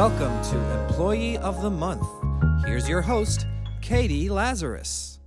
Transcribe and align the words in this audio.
Welcome 0.00 0.42
to 0.44 0.56
Employee 0.80 1.36
of 1.36 1.60
the 1.60 1.68
Month. 1.68 2.06
Here's 2.64 2.88
your 2.88 3.02
host, 3.02 3.44
Katie 3.82 4.30
Lazarus. 4.30 5.18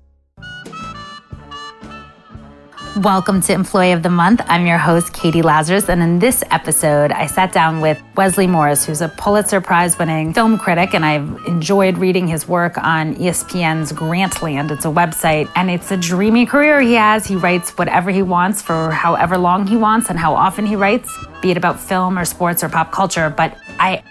Welcome 2.97 3.41
to 3.41 3.54
Employee 3.54 3.91
of 3.91 4.01
the 4.01 4.09
Month. 4.09 4.41
I'm 4.47 4.65
your 4.65 4.79
host, 4.79 5.14
Katie 5.14 5.43
Lazarus, 5.43 5.89
and 5.89 6.01
in 6.01 6.18
this 6.18 6.43
episode, 6.50 7.11
I 7.11 7.28
sat 7.28 7.54
down 7.54 7.82
with 7.82 8.01
Wesley 8.15 8.47
Morris, 8.47 8.83
who's 8.83 9.01
a 9.01 9.09
Pulitzer 9.09 9.61
Prize 9.61 10.00
winning 10.00 10.33
film 10.33 10.57
critic, 10.57 10.96
and 10.96 11.05
I've 11.05 11.29
enjoyed 11.46 12.00
reading 12.00 12.28
his 12.28 12.47
work 12.47 12.75
on 12.79 13.14
ESPN's 13.18 13.93
Grantland. 13.93 14.71
It's 14.71 14.86
a 14.86 14.89
website, 14.89 15.51
and 15.55 15.69
it's 15.69 15.92
a 15.92 15.97
dreamy 15.97 16.47
career 16.47 16.82
he 16.82 16.93
has. 16.93 17.28
He 17.28 17.36
writes 17.36 17.78
whatever 17.78 18.10
he 18.10 18.24
wants 18.24 18.64
for 18.64 18.89
however 18.89 19.37
long 19.37 19.68
he 19.68 19.78
wants 19.78 20.10
and 20.10 20.18
how 20.18 20.33
often 20.33 20.65
he 20.65 20.75
writes, 20.75 21.15
be 21.43 21.51
it 21.51 21.57
about 21.57 21.79
film 21.79 22.18
or 22.18 22.25
sports 22.25 22.64
or 22.64 22.69
pop 22.69 22.92
culture. 22.92 23.29
But 23.29 23.55
I 23.78 24.01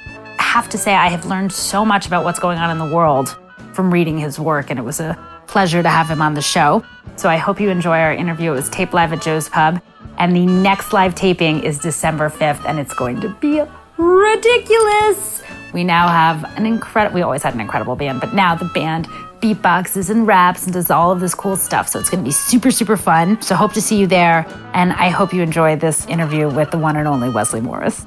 have 0.52 0.68
to 0.68 0.76
say, 0.76 0.94
I 0.94 1.08
have 1.08 1.24
learned 1.24 1.50
so 1.50 1.82
much 1.82 2.06
about 2.06 2.24
what's 2.24 2.38
going 2.38 2.58
on 2.58 2.70
in 2.70 2.76
the 2.76 2.94
world 2.94 3.38
from 3.72 3.90
reading 3.90 4.18
his 4.18 4.38
work, 4.38 4.68
and 4.68 4.78
it 4.78 4.82
was 4.82 5.00
a 5.00 5.16
pleasure 5.46 5.82
to 5.82 5.88
have 5.88 6.10
him 6.10 6.20
on 6.20 6.34
the 6.34 6.42
show. 6.42 6.84
So 7.16 7.30
I 7.30 7.38
hope 7.38 7.58
you 7.58 7.70
enjoy 7.70 7.98
our 7.98 8.12
interview. 8.12 8.52
It 8.52 8.56
was 8.56 8.68
taped 8.68 8.92
live 8.92 9.14
at 9.14 9.22
Joe's 9.22 9.48
Pub, 9.48 9.80
and 10.18 10.36
the 10.36 10.44
next 10.44 10.92
live 10.92 11.14
taping 11.14 11.64
is 11.64 11.78
December 11.78 12.28
5th, 12.28 12.68
and 12.68 12.78
it's 12.78 12.92
going 12.92 13.22
to 13.22 13.30
be 13.40 13.62
ridiculous. 13.96 15.42
We 15.72 15.84
now 15.84 16.08
have 16.08 16.44
an 16.58 16.66
incredible, 16.66 17.14
we 17.14 17.22
always 17.22 17.42
had 17.42 17.54
an 17.54 17.60
incredible 17.60 17.96
band, 17.96 18.20
but 18.20 18.34
now 18.34 18.54
the 18.54 18.66
band 18.74 19.06
beatboxes 19.40 20.10
and 20.10 20.26
raps 20.26 20.64
and 20.64 20.74
does 20.74 20.90
all 20.90 21.10
of 21.10 21.20
this 21.20 21.34
cool 21.34 21.56
stuff. 21.56 21.88
So 21.88 21.98
it's 21.98 22.10
going 22.10 22.22
to 22.22 22.28
be 22.28 22.30
super, 22.30 22.70
super 22.70 22.98
fun. 22.98 23.40
So 23.40 23.54
hope 23.54 23.72
to 23.72 23.80
see 23.80 23.98
you 23.98 24.06
there. 24.06 24.46
And 24.74 24.92
I 24.92 25.08
hope 25.08 25.32
you 25.32 25.40
enjoy 25.40 25.76
this 25.76 26.06
interview 26.06 26.50
with 26.50 26.70
the 26.70 26.78
one 26.78 26.96
and 26.96 27.08
only 27.08 27.30
Wesley 27.30 27.62
Morris. 27.62 28.06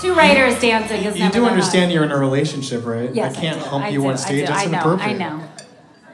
Two 0.00 0.14
writers 0.14 0.60
dancing 0.60 1.04
is 1.04 1.14
You 1.16 1.22
never 1.24 1.32
do 1.34 1.40
done 1.40 1.50
understand 1.52 1.90
you're 1.92 2.04
in 2.04 2.12
a 2.12 2.18
relationship, 2.18 2.84
right? 2.84 3.14
Yes, 3.14 3.36
I 3.36 3.40
can't 3.40 3.58
do. 3.58 3.64
hump 3.66 3.84
I 3.84 3.88
you 3.88 4.00
do. 4.00 4.06
on 4.08 4.12
I 4.12 4.16
stage. 4.16 4.40
do. 4.46 4.52
That's 4.52 4.62
I 4.62 4.64
know. 4.66 4.72
inappropriate. 4.72 5.10
I 5.10 5.12
know. 5.14 5.48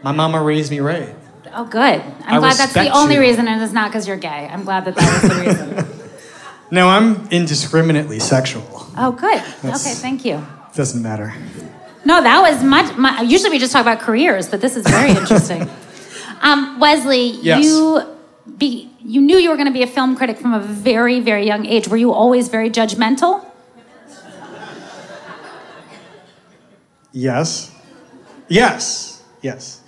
My 0.02 0.12
mama 0.12 0.42
raised 0.42 0.70
me 0.70 0.80
right. 0.80 1.14
Oh, 1.54 1.64
good. 1.64 2.00
I'm 2.00 2.34
I 2.36 2.38
glad 2.38 2.56
that's 2.56 2.72
the 2.72 2.88
only 2.90 3.16
you. 3.16 3.20
reason, 3.20 3.46
and 3.48 3.60
it's 3.62 3.72
not 3.72 3.90
because 3.90 4.06
you're 4.08 4.16
gay. 4.16 4.48
I'm 4.50 4.64
glad 4.64 4.84
that 4.86 4.94
that 4.96 5.22
was 5.22 5.30
the 5.32 5.44
reason. 5.44 5.98
No, 6.70 6.88
I'm 6.88 7.28
indiscriminately 7.28 8.18
sexual. 8.18 8.64
oh, 8.96 9.12
good. 9.12 9.34
That's- 9.60 9.84
Okay, 9.86 9.94
thank 9.94 10.24
you. 10.24 10.42
Doesn't 10.74 11.02
matter. 11.02 11.34
No, 12.06 12.22
that 12.22 12.40
was 12.40 12.64
much. 12.64 12.96
My, 12.96 13.20
usually 13.20 13.50
we 13.50 13.58
just 13.58 13.74
talk 13.74 13.82
about 13.82 14.00
careers, 14.00 14.48
but 14.48 14.62
this 14.62 14.74
is 14.74 14.86
very 14.86 15.10
interesting. 15.20 15.68
um, 16.40 16.80
Wesley, 16.80 17.32
Yes. 17.42 17.62
you 17.66 18.00
be, 18.56 18.90
you 19.00 19.20
knew 19.20 19.36
you 19.36 19.50
were 19.50 19.56
going 19.56 19.66
to 19.66 19.72
be 19.72 19.82
a 19.82 19.86
film 19.86 20.16
critic 20.16 20.38
from 20.38 20.54
a 20.54 20.60
very, 20.60 21.20
very 21.20 21.46
young 21.46 21.66
age. 21.66 21.88
Were 21.88 21.98
you 21.98 22.10
always 22.10 22.48
very 22.48 22.70
judgmental? 22.70 23.44
Yes. 27.12 27.70
Yes. 28.48 29.22
Yes. 29.42 29.80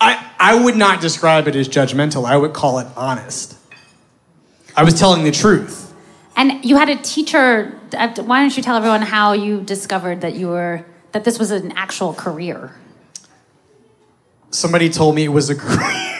I, 0.00 0.30
I 0.38 0.62
would 0.62 0.76
not 0.76 1.00
describe 1.00 1.48
it 1.48 1.56
as 1.56 1.68
judgmental. 1.68 2.26
I 2.26 2.36
would 2.36 2.52
call 2.52 2.78
it 2.78 2.86
honest. 2.96 3.56
I 4.76 4.84
was 4.84 4.98
telling 4.98 5.24
the 5.24 5.30
truth. 5.30 5.94
And 6.36 6.62
you 6.64 6.76
had 6.76 6.90
a 6.90 6.96
teacher. 6.96 7.78
uh, 7.96 8.08
Why 8.22 8.40
don't 8.40 8.54
you 8.56 8.62
tell 8.62 8.76
everyone 8.76 9.02
how 9.02 9.32
you 9.32 9.62
discovered 9.62 10.20
that 10.20 10.34
you 10.34 10.48
were 10.48 10.84
that 11.12 11.24
this 11.24 11.38
was 11.38 11.50
an 11.50 11.72
actual 11.72 12.12
career? 12.12 12.74
Somebody 14.50 14.90
told 14.90 15.14
me 15.14 15.24
it 15.24 15.28
was 15.28 15.48
a 15.48 15.54
career. 15.54 16.12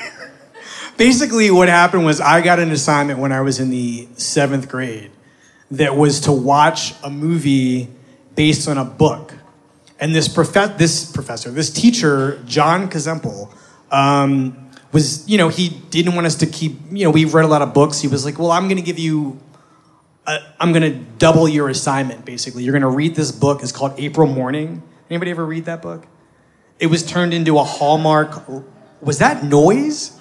Basically, 0.96 1.50
what 1.50 1.68
happened 1.68 2.06
was 2.06 2.20
I 2.20 2.40
got 2.40 2.58
an 2.58 2.70
assignment 2.70 3.18
when 3.18 3.30
I 3.30 3.42
was 3.42 3.60
in 3.60 3.68
the 3.68 4.08
seventh 4.16 4.68
grade 4.68 5.10
that 5.70 5.96
was 5.96 6.20
to 6.20 6.32
watch 6.32 6.94
a 7.02 7.10
movie 7.10 7.88
based 8.34 8.68
on 8.68 8.78
a 8.78 8.84
book. 8.84 9.34
And 9.98 10.14
this, 10.14 10.28
prof- 10.28 10.76
this 10.76 11.10
professor, 11.10 11.50
this 11.50 11.70
teacher, 11.70 12.42
John 12.44 12.90
Kazempel, 12.90 13.52
um, 13.90 14.70
was, 14.92 15.28
you 15.28 15.38
know, 15.38 15.48
he 15.48 15.68
didn't 15.68 16.14
want 16.14 16.26
us 16.26 16.36
to 16.36 16.46
keep, 16.46 16.78
you 16.90 17.04
know, 17.04 17.10
we 17.10 17.24
read 17.24 17.44
a 17.44 17.48
lot 17.48 17.62
of 17.62 17.72
books. 17.72 18.00
He 18.00 18.08
was 18.08 18.24
like, 18.24 18.38
well, 18.38 18.50
I'm 18.50 18.64
going 18.64 18.76
to 18.76 18.82
give 18.82 18.98
you, 18.98 19.40
I'm 20.26 20.72
going 20.72 20.82
to 20.82 20.98
double 21.18 21.48
your 21.48 21.68
assignment, 21.68 22.24
basically. 22.24 22.64
You're 22.64 22.72
going 22.72 22.82
to 22.82 22.88
read 22.88 23.14
this 23.14 23.32
book. 23.32 23.62
It's 23.62 23.72
called 23.72 23.94
April 23.98 24.26
Morning. 24.26 24.82
Anybody 25.08 25.30
ever 25.30 25.44
read 25.44 25.66
that 25.66 25.82
book? 25.82 26.06
It 26.78 26.88
was 26.88 27.04
turned 27.04 27.32
into 27.32 27.58
a 27.58 27.64
Hallmark. 27.64 28.42
Was 29.00 29.18
that 29.18 29.44
noise? 29.44 30.18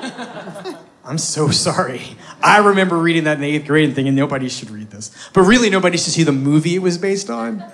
I'm 1.04 1.18
so 1.18 1.50
sorry. 1.50 2.02
I 2.42 2.58
remember 2.58 2.96
reading 2.96 3.24
that 3.24 3.38
in 3.38 3.44
eighth 3.44 3.66
grade 3.66 3.86
and 3.86 3.94
thinking 3.94 4.14
nobody 4.14 4.48
should 4.48 4.70
read 4.70 4.90
this. 4.90 5.10
But 5.32 5.42
really, 5.42 5.68
nobody 5.68 5.96
should 5.96 6.12
see 6.12 6.22
the 6.22 6.32
movie 6.32 6.76
it 6.76 6.80
was 6.80 6.98
based 6.98 7.28
on. 7.28 7.64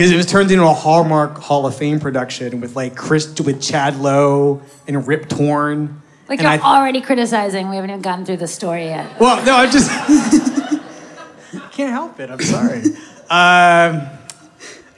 Because 0.00 0.12
it 0.12 0.16
was 0.16 0.24
turned 0.24 0.50
into 0.50 0.64
a 0.64 0.72
Hallmark 0.72 1.36
Hall 1.36 1.66
of 1.66 1.76
Fame 1.76 2.00
production 2.00 2.62
with 2.62 2.74
like 2.74 2.96
Chris, 2.96 3.38
with 3.38 3.60
Chad 3.60 4.00
Lowe 4.00 4.62
and 4.88 5.06
Rip 5.06 5.28
Torn. 5.28 6.00
Like 6.26 6.38
and 6.38 6.44
you're 6.44 6.66
I, 6.66 6.78
already 6.78 7.02
criticizing. 7.02 7.68
We 7.68 7.76
haven't 7.76 7.90
even 7.90 8.00
gotten 8.00 8.24
through 8.24 8.38
the 8.38 8.46
story 8.46 8.84
yet. 8.84 9.20
well, 9.20 9.44
no, 9.44 9.56
I'm 9.56 9.70
just. 9.70 9.90
can't 11.72 11.92
help 11.92 12.18
it. 12.18 12.30
I'm 12.30 12.40
sorry. 12.40 12.80
um, 13.28 14.08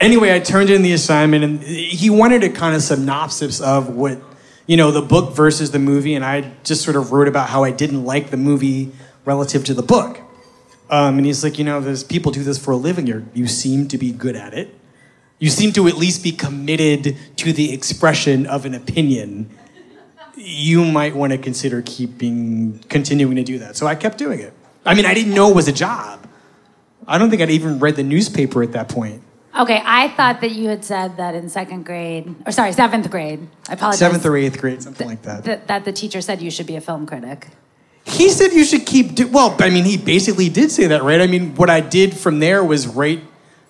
anyway, 0.01 0.37
I 0.37 0.39
turned 0.39 0.71
in 0.71 0.83
the 0.83 0.93
assignment, 0.93 1.43
and 1.43 1.61
he 1.65 2.09
wanted 2.09 2.45
a 2.45 2.51
kind 2.51 2.77
of 2.77 2.83
synopsis 2.83 3.61
of 3.61 3.89
what, 3.89 4.21
you 4.69 4.77
know, 4.77 4.93
the 4.93 5.03
book 5.03 5.35
versus 5.35 5.73
the 5.73 5.81
movie, 5.81 6.15
and 6.15 6.25
I 6.25 6.53
just 6.63 6.85
sort 6.85 6.95
of 6.95 7.11
wrote 7.11 7.27
about 7.27 7.49
how 7.49 7.65
I 7.65 7.73
didn't 7.73 8.05
like 8.05 8.31
the 8.31 8.37
movie 8.37 8.93
relative 9.25 9.65
to 9.65 9.75
the 9.75 9.83
book. 9.83 10.21
Um, 10.91 11.17
and 11.17 11.27
he's 11.27 11.43
like, 11.43 11.59
you 11.59 11.65
know, 11.65 11.81
there's 11.81 12.05
people 12.05 12.31
do 12.31 12.45
this 12.45 12.57
for 12.57 12.71
a 12.71 12.77
living. 12.77 13.09
You're, 13.09 13.25
you 13.35 13.49
seem 13.49 13.89
to 13.89 13.99
be 13.99 14.13
good 14.13 14.37
at 14.37 14.55
it. 14.55 14.79
You 15.43 15.51
seem 15.51 15.73
to 15.73 15.89
at 15.89 15.97
least 15.97 16.23
be 16.23 16.31
committed 16.31 17.17
to 17.39 17.53
the 17.53 17.73
expression 17.73 18.47
of 18.47 18.65
an 18.65 18.75
opinion. 18.75 19.51
You 20.37 20.85
might 20.85 21.17
want 21.17 21.33
to 21.33 21.39
consider 21.39 21.83
keeping, 21.85 22.79
continuing 22.89 23.35
to 23.35 23.43
do 23.43 23.59
that. 23.59 23.75
So 23.75 23.89
I 23.89 23.97
kept 23.97 24.19
doing 24.19 24.39
it. 24.39 24.53
I 24.87 24.95
mean, 24.95 25.05
I 25.05 25.15
didn't 25.15 25.35
know 25.35 25.51
it 25.51 25.57
was 25.57 25.67
a 25.67 25.73
job. 25.73 26.29
I 27.09 27.19
don't 27.19 27.29
think 27.29 27.43
I'd 27.43 27.51
even 27.51 27.81
read 27.81 27.97
the 27.97 28.05
newspaper 28.05 28.63
at 28.63 28.71
that 28.75 28.89
point. 28.89 29.21
Okay, 29.59 29.83
I 29.85 30.11
thought 30.11 30.43
that 30.43 30.53
you 30.53 30.69
had 30.69 30.85
said 30.85 31.17
that 31.17 31.35
in 31.35 31.49
second 31.49 31.87
grade, 31.87 32.33
or 32.47 32.53
sorry, 32.53 32.71
seventh 32.71 33.11
grade. 33.11 33.49
I 33.69 33.73
apologize. 33.73 33.99
Seventh 33.99 34.25
or 34.25 34.37
eighth 34.37 34.61
grade, 34.61 34.81
something 34.81 35.09
like 35.09 35.23
that. 35.23 35.43
that, 35.43 35.67
that 35.67 35.85
the 35.85 35.93
teacher 35.93 36.21
said 36.21 36.41
you 36.41 36.53
should 36.53 36.69
be 36.69 36.77
a 36.77 36.81
film 36.81 37.05
critic. 37.05 37.49
He 38.05 38.29
said 38.29 38.53
you 38.53 38.65
should 38.65 38.87
keep. 38.87 39.17
Do- 39.17 39.27
well, 39.27 39.57
I 39.59 39.71
mean, 39.71 39.87
he 39.87 39.97
basically 39.97 40.49
did 40.49 40.71
say 40.71 40.87
that, 40.87 41.03
right? 41.03 41.21
I 41.21 41.27
mean, 41.27 41.57
what 41.57 41.69
I 41.69 41.81
did 41.81 42.17
from 42.17 42.39
there 42.39 42.63
was 42.63 42.87
write 42.87 43.25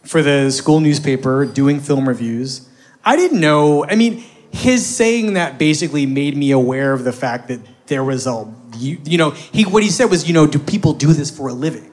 for 0.05 0.23
the 0.23 0.51
school 0.51 0.81
newspaper, 0.81 1.45
doing 1.47 1.81
film 1.81 2.09
reviews. 2.09 2.69
I 3.05 3.17
didn't 3.17 3.41
know. 3.41 3.85
I 3.85 3.95
mean, 3.95 4.25
his 4.53 4.85
saying 4.87 5.35
that 5.35 5.59
basically 5.59 6.07
made 6.07 6.37
me 6.37 6.51
aware 6.51 6.93
of 6.93 7.05
the 7.05 7.13
fact 7.13 7.49
that 7.49 7.61
there 7.87 8.05
was 8.05 8.27
a, 8.27 8.53
you, 8.77 8.99
you 9.05 9.19
know, 9.19 9.31
he 9.31 9.65
what 9.65 9.83
he 9.83 9.91
said 9.91 10.07
was, 10.07 10.27
you 10.27 10.35
know, 10.35 10.47
do 10.47 10.59
people 10.59 10.93
do 10.93 11.13
this 11.13 11.31
for 11.31 11.49
a 11.49 11.53
living? 11.53 11.91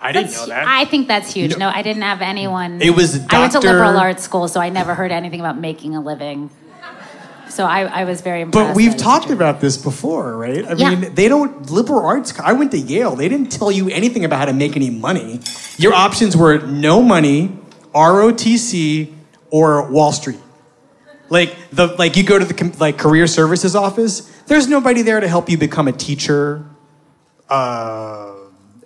I 0.00 0.12
didn't 0.12 0.26
That's 0.30 0.40
know 0.40 0.46
that. 0.54 0.66
I 0.68 0.84
think 0.84 1.08
that's 1.08 1.32
huge. 1.32 1.52
You 1.52 1.58
know- 1.58 1.70
no, 1.70 1.76
I 1.76 1.82
didn't 1.82 2.02
have 2.02 2.22
anyone. 2.22 2.80
It 2.80 2.90
was 2.90 3.16
a 3.16 3.26
I 3.34 3.40
went 3.40 3.52
to 3.52 3.60
liberal 3.60 3.96
arts 3.96 4.22
school, 4.22 4.46
so 4.46 4.60
I 4.60 4.68
never 4.68 4.94
heard 4.94 5.10
anything 5.10 5.40
about 5.40 5.58
making 5.58 5.96
a 5.96 6.00
living. 6.00 6.50
So 7.56 7.64
I, 7.64 7.84
I 7.84 8.04
was 8.04 8.20
very 8.20 8.42
impressed. 8.42 8.68
But 8.68 8.76
we've 8.76 8.94
talked 8.98 9.30
about 9.30 9.62
this 9.62 9.78
before, 9.78 10.36
right? 10.36 10.62
I 10.62 10.74
Yeah. 10.74 10.94
mean, 10.94 11.14
they 11.14 11.26
don't 11.26 11.70
liberal 11.70 12.04
arts. 12.04 12.38
I 12.38 12.52
went 12.52 12.70
to 12.72 12.78
Yale. 12.78 13.16
They 13.16 13.30
didn't 13.30 13.50
tell 13.50 13.72
you 13.72 13.88
anything 13.88 14.26
about 14.26 14.40
how 14.40 14.44
to 14.44 14.52
make 14.52 14.76
any 14.76 14.90
money. 14.90 15.40
Your 15.78 15.94
options 15.94 16.36
were 16.36 16.58
no 16.58 17.00
money, 17.00 17.58
ROTC, 17.94 19.10
or 19.50 19.90
Wall 19.90 20.12
Street. 20.12 20.38
Like 21.30 21.56
the 21.72 21.86
like 21.96 22.18
you 22.18 22.24
go 22.24 22.38
to 22.38 22.44
the 22.44 22.76
like 22.78 22.98
career 22.98 23.26
services 23.26 23.74
office. 23.74 24.20
There's 24.48 24.68
nobody 24.68 25.00
there 25.00 25.20
to 25.20 25.26
help 25.26 25.48
you 25.48 25.56
become 25.56 25.88
a 25.88 25.92
teacher. 25.92 26.62
Uh, 27.48 28.34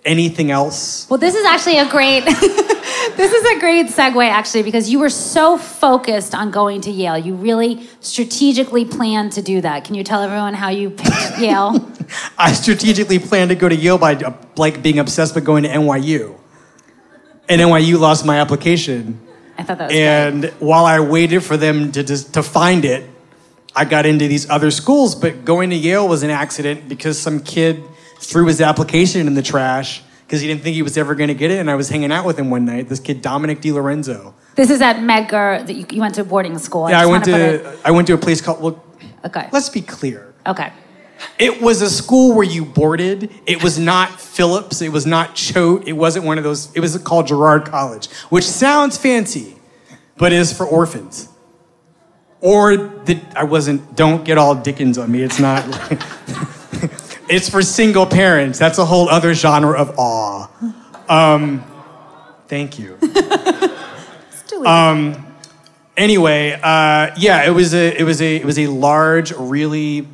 anything 0.05 0.51
else? 0.51 1.07
Well, 1.09 1.19
this 1.19 1.35
is 1.35 1.45
actually 1.45 1.77
a 1.77 1.89
great. 1.89 2.25
this 2.25 3.31
is 3.31 3.57
a 3.57 3.59
great 3.59 3.87
segue, 3.87 4.27
actually, 4.27 4.63
because 4.63 4.89
you 4.89 4.99
were 4.99 5.09
so 5.09 5.57
focused 5.57 6.35
on 6.35 6.51
going 6.51 6.81
to 6.81 6.91
Yale. 6.91 7.17
You 7.17 7.35
really 7.35 7.87
strategically 7.99 8.85
planned 8.85 9.33
to 9.33 9.41
do 9.41 9.61
that. 9.61 9.85
Can 9.85 9.95
you 9.95 10.03
tell 10.03 10.21
everyone 10.21 10.53
how 10.53 10.69
you 10.69 10.89
picked 10.89 11.37
Yale? 11.39 11.91
I 12.37 12.53
strategically 12.53 13.19
planned 13.19 13.49
to 13.49 13.55
go 13.55 13.69
to 13.69 13.75
Yale 13.75 13.97
by 13.97 14.19
like 14.55 14.81
being 14.81 14.99
obsessed 14.99 15.35
with 15.35 15.45
going 15.45 15.63
to 15.63 15.69
NYU, 15.69 16.37
and 17.49 17.61
NYU 17.61 17.99
lost 17.99 18.25
my 18.25 18.39
application. 18.39 19.19
I 19.57 19.63
thought 19.63 19.77
that 19.77 19.87
was 19.87 19.93
great. 19.93 20.03
And 20.03 20.45
while 20.59 20.85
I 20.85 20.99
waited 20.99 21.43
for 21.43 21.57
them 21.57 21.91
to 21.91 22.03
just, 22.03 22.33
to 22.33 22.43
find 22.43 22.83
it, 22.85 23.07
I 23.75 23.85
got 23.85 24.05
into 24.05 24.27
these 24.27 24.49
other 24.49 24.71
schools. 24.71 25.15
But 25.15 25.45
going 25.45 25.69
to 25.69 25.75
Yale 25.75 26.07
was 26.07 26.23
an 26.23 26.29
accident 26.29 26.89
because 26.89 27.19
some 27.19 27.41
kid 27.41 27.83
threw 28.21 28.47
his 28.47 28.61
application 28.61 29.27
in 29.27 29.33
the 29.33 29.41
trash 29.41 30.01
because 30.25 30.41
he 30.41 30.47
didn't 30.47 30.61
think 30.61 30.75
he 30.75 30.81
was 30.81 30.97
ever 30.97 31.15
going 31.15 31.27
to 31.27 31.33
get 31.33 31.51
it. 31.51 31.59
And 31.59 31.69
I 31.69 31.75
was 31.75 31.89
hanging 31.89 32.11
out 32.11 32.25
with 32.25 32.39
him 32.39 32.49
one 32.49 32.65
night. 32.65 32.87
This 32.87 32.99
kid 32.99 33.21
Dominic 33.21 33.61
DiLorenzo. 33.61 34.33
This 34.55 34.69
is 34.69 34.81
at 34.81 34.97
Medgar. 34.97 35.65
That 35.65 35.73
you, 35.73 35.85
you 35.91 36.01
went 36.01 36.15
to 36.15 36.23
boarding 36.23 36.57
school. 36.57 36.89
Yeah, 36.89 37.01
I 37.01 37.05
went 37.05 37.25
to 37.25 37.77
I 37.83 37.91
went 37.91 38.07
to 38.07 38.13
a 38.13 38.17
place 38.17 38.41
called. 38.41 38.61
Well, 38.61 38.83
okay. 39.25 39.49
let's 39.51 39.69
be 39.69 39.81
clear. 39.81 40.33
Okay. 40.45 40.71
It 41.37 41.61
was 41.61 41.83
a 41.83 41.89
school 41.89 42.35
where 42.35 42.45
you 42.45 42.65
boarded. 42.65 43.31
It 43.45 43.63
was 43.63 43.77
not 43.77 44.19
Phillips. 44.19 44.81
It 44.81 44.89
was 44.89 45.05
not 45.05 45.35
Choate. 45.35 45.87
It 45.87 45.93
wasn't 45.93 46.25
one 46.25 46.39
of 46.39 46.43
those. 46.43 46.75
It 46.75 46.79
was 46.79 46.97
called 46.97 47.27
Girard 47.27 47.65
College, 47.65 48.09
which 48.29 48.45
sounds 48.45 48.97
fancy. 48.97 49.55
but 50.21 50.31
is 50.31 50.53
for 50.53 50.67
orphans. 50.67 51.27
Or 52.41 52.77
the, 52.77 53.19
I 53.35 53.43
wasn't, 53.43 53.95
don't 53.95 54.23
get 54.23 54.37
all 54.37 54.53
Dickens 54.53 54.99
on 54.99 55.11
me. 55.11 55.23
It's 55.23 55.39
not, 55.39 55.63
it's 57.31 57.49
for 57.49 57.61
single 57.61 58.05
parents. 58.05 58.59
That's 58.59 58.77
a 58.77 58.85
whole 58.85 59.09
other 59.09 59.33
genre 59.33 59.77
of 59.77 59.97
awe. 59.97 60.49
Um, 61.09 61.63
thank 62.47 62.77
you. 62.77 62.97
Um, 64.65 65.25
anyway, 65.97 66.59
uh, 66.61 67.15
yeah, 67.17 67.43
it 67.45 67.51
was 67.51 67.73
a, 67.73 67.99
it 67.99 68.03
was 68.03 68.21
a, 68.21 68.35
it 68.35 68.45
was 68.45 68.59
a 68.59 68.67
large, 68.67 69.31
really 69.31 70.07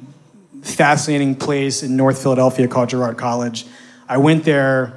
fascinating 0.61 1.35
place 1.35 1.83
in 1.83 1.97
North 1.97 2.21
Philadelphia 2.21 2.67
called 2.67 2.89
Girard 2.89 3.17
College. 3.17 3.65
I 4.07 4.17
went 4.17 4.45
there. 4.45 4.93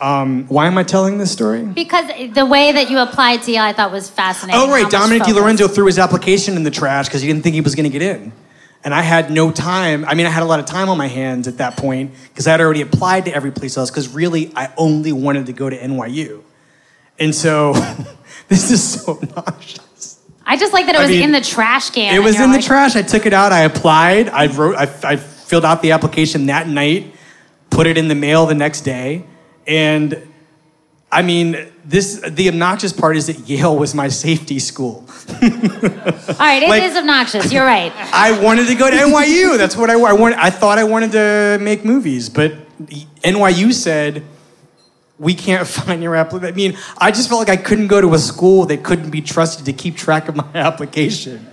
Um, 0.00 0.46
why 0.46 0.66
am 0.66 0.78
I 0.78 0.84
telling 0.84 1.18
this 1.18 1.32
story? 1.32 1.64
Because 1.64 2.06
the 2.32 2.46
way 2.46 2.72
that 2.72 2.88
you 2.88 2.98
applied 2.98 3.42
to 3.42 3.52
Yale, 3.52 3.62
I 3.62 3.72
thought 3.72 3.90
was 3.90 4.08
fascinating. 4.08 4.60
Oh, 4.60 4.70
right. 4.70 4.88
Dominic. 4.90 5.22
DiLorenzo 5.22 5.72
threw 5.72 5.86
his 5.86 5.98
application 5.98 6.56
in 6.56 6.62
the 6.62 6.70
trash 6.70 7.06
because 7.06 7.20
he 7.20 7.26
didn't 7.26 7.42
think 7.42 7.54
he 7.54 7.60
was 7.60 7.74
going 7.74 7.90
to 7.90 7.98
get 7.98 8.02
in. 8.02 8.32
And 8.88 8.94
I 8.94 9.02
had 9.02 9.30
no 9.30 9.52
time. 9.52 10.06
I 10.06 10.14
mean, 10.14 10.24
I 10.24 10.30
had 10.30 10.42
a 10.42 10.46
lot 10.46 10.60
of 10.60 10.64
time 10.64 10.88
on 10.88 10.96
my 10.96 11.08
hands 11.08 11.46
at 11.46 11.58
that 11.58 11.76
point 11.76 12.14
because 12.30 12.46
I 12.46 12.52
had 12.52 12.62
already 12.62 12.80
applied 12.80 13.26
to 13.26 13.34
every 13.34 13.50
place 13.50 13.76
else 13.76 13.90
because 13.90 14.14
really 14.14 14.50
I 14.56 14.72
only 14.78 15.12
wanted 15.12 15.44
to 15.44 15.52
go 15.52 15.68
to 15.68 15.78
NYU. 15.78 16.42
And 17.18 17.34
so 17.34 17.74
this 18.48 18.70
is 18.70 19.02
so 19.02 19.18
obnoxious. 19.18 20.20
I 20.42 20.56
just 20.56 20.72
like 20.72 20.86
that 20.86 20.94
it 20.94 21.00
I 21.00 21.02
was 21.02 21.10
mean, 21.10 21.22
in 21.22 21.32
the 21.32 21.42
trash 21.42 21.90
can. 21.90 22.14
It 22.14 22.20
was 22.20 22.40
in 22.40 22.50
the 22.50 22.62
trash. 22.62 22.96
I 22.96 23.02
took 23.02 23.26
it 23.26 23.34
out. 23.34 23.52
I 23.52 23.64
applied. 23.64 24.30
I 24.30 24.46
wrote. 24.46 24.74
I, 24.74 24.84
I 25.02 25.16
filled 25.16 25.66
out 25.66 25.82
the 25.82 25.90
application 25.90 26.46
that 26.46 26.66
night. 26.66 27.14
Put 27.68 27.86
it 27.86 27.98
in 27.98 28.08
the 28.08 28.14
mail 28.14 28.46
the 28.46 28.54
next 28.54 28.80
day. 28.86 29.26
And 29.66 30.32
I 31.10 31.22
mean, 31.22 31.56
this. 31.84 32.20
The 32.20 32.48
obnoxious 32.48 32.92
part 32.92 33.16
is 33.16 33.28
that 33.28 33.48
Yale 33.48 33.76
was 33.76 33.94
my 33.94 34.08
safety 34.08 34.58
school. 34.58 35.06
All 35.30 35.38
right, 35.40 36.62
it 36.62 36.64
is 36.64 36.68
like- 36.68 36.96
obnoxious. 36.96 37.52
You're 37.52 37.64
right. 37.64 37.92
I 38.12 38.38
wanted 38.42 38.66
to 38.68 38.74
go 38.74 38.90
to 38.90 38.96
NYU. 38.96 39.56
That's 39.56 39.76
what 39.76 39.88
I, 39.88 39.98
I 39.98 40.12
wanted. 40.12 40.38
I 40.38 40.50
thought 40.50 40.78
I 40.78 40.84
wanted 40.84 41.12
to 41.12 41.58
make 41.62 41.84
movies, 41.84 42.28
but 42.28 42.52
NYU 43.22 43.72
said 43.72 44.22
we 45.18 45.34
can't 45.34 45.66
find 45.78 46.02
your 46.02 46.14
application. 46.14 46.52
I 46.52 46.56
mean, 46.56 46.76
I 46.98 47.10
just 47.10 47.28
felt 47.28 47.38
like 47.40 47.58
I 47.58 47.60
couldn't 47.60 47.88
go 47.88 48.00
to 48.00 48.14
a 48.14 48.18
school 48.18 48.66
that 48.66 48.84
couldn't 48.84 49.10
be 49.10 49.22
trusted 49.22 49.64
to 49.66 49.72
keep 49.72 49.96
track 49.96 50.28
of 50.28 50.36
my 50.36 50.46
application. 50.54 51.46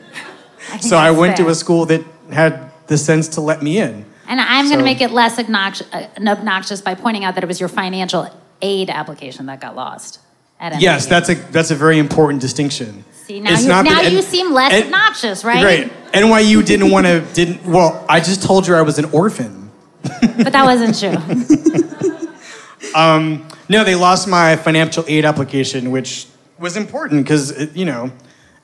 I 0.71 0.77
So 0.79 0.97
I 0.97 1.11
went 1.11 1.37
to 1.37 1.47
a 1.47 1.55
school 1.55 1.85
that 1.85 2.03
had 2.31 2.71
the 2.87 2.97
sense 2.97 3.29
to 3.29 3.41
let 3.41 3.61
me 3.61 3.77
in. 3.79 4.05
And 4.27 4.41
I'm 4.41 4.65
going 4.65 4.79
to 4.79 4.83
make 4.83 5.01
it 5.01 5.11
less 5.11 5.37
obnoxious, 5.37 5.87
uh, 5.93 6.07
obnoxious 6.27 6.81
by 6.81 6.95
pointing 6.95 7.23
out 7.23 7.35
that 7.35 7.43
it 7.43 7.47
was 7.47 7.59
your 7.59 7.69
financial 7.69 8.27
aid 8.65 8.89
application 8.89 9.45
that 9.45 9.61
got 9.61 9.75
lost. 9.75 10.19
At 10.59 10.73
NYU. 10.73 10.81
Yes, 10.81 11.05
that's 11.05 11.29
a 11.29 11.35
that's 11.35 11.71
a 11.71 11.75
very 11.75 11.99
important 11.99 12.41
distinction. 12.41 13.03
See, 13.11 13.39
now, 13.39 13.59
you, 13.59 13.67
now 13.67 14.01
you 14.01 14.21
seem 14.21 14.53
less 14.53 14.71
N- 14.71 14.83
obnoxious, 14.83 15.43
right? 15.43 15.61
Great. 15.61 15.91
NYU 16.13 16.65
didn't 16.65 16.91
want 16.91 17.05
to 17.07 17.21
didn't 17.33 17.65
well, 17.65 18.05
I 18.07 18.19
just 18.19 18.41
told 18.43 18.67
you 18.67 18.75
I 18.75 18.81
was 18.81 18.97
an 18.99 19.05
orphan. 19.05 19.71
But 20.03 20.53
that 20.53 20.65
wasn't 20.65 20.99
true. 20.99 22.27
um, 22.95 23.47
No, 23.67 23.83
they 23.83 23.95
lost 23.95 24.27
my 24.27 24.55
financial 24.55 25.03
aid 25.07 25.25
application, 25.25 25.91
which 25.91 26.27
was 26.59 26.77
important 26.77 27.23
because, 27.23 27.75
you 27.75 27.85
know, 27.85 28.11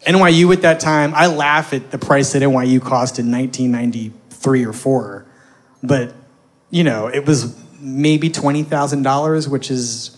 NYU 0.06 0.54
at 0.54 0.62
that 0.62 0.80
time, 0.80 1.14
I 1.16 1.28
laugh 1.28 1.74
at 1.74 1.92
the 1.92 1.98
price 1.98 2.34
that 2.34 2.42
NYU 2.42 2.82
cost 2.82 3.20
in 3.20 3.32
1993 3.32 4.66
or 4.66 4.74
4. 4.74 5.26
But, 5.84 6.14
you 6.70 6.84
know, 6.84 7.08
it 7.08 7.26
was 7.26 7.56
maybe 7.82 8.30
$20,000, 8.30 9.48
which 9.48 9.72
is, 9.72 10.18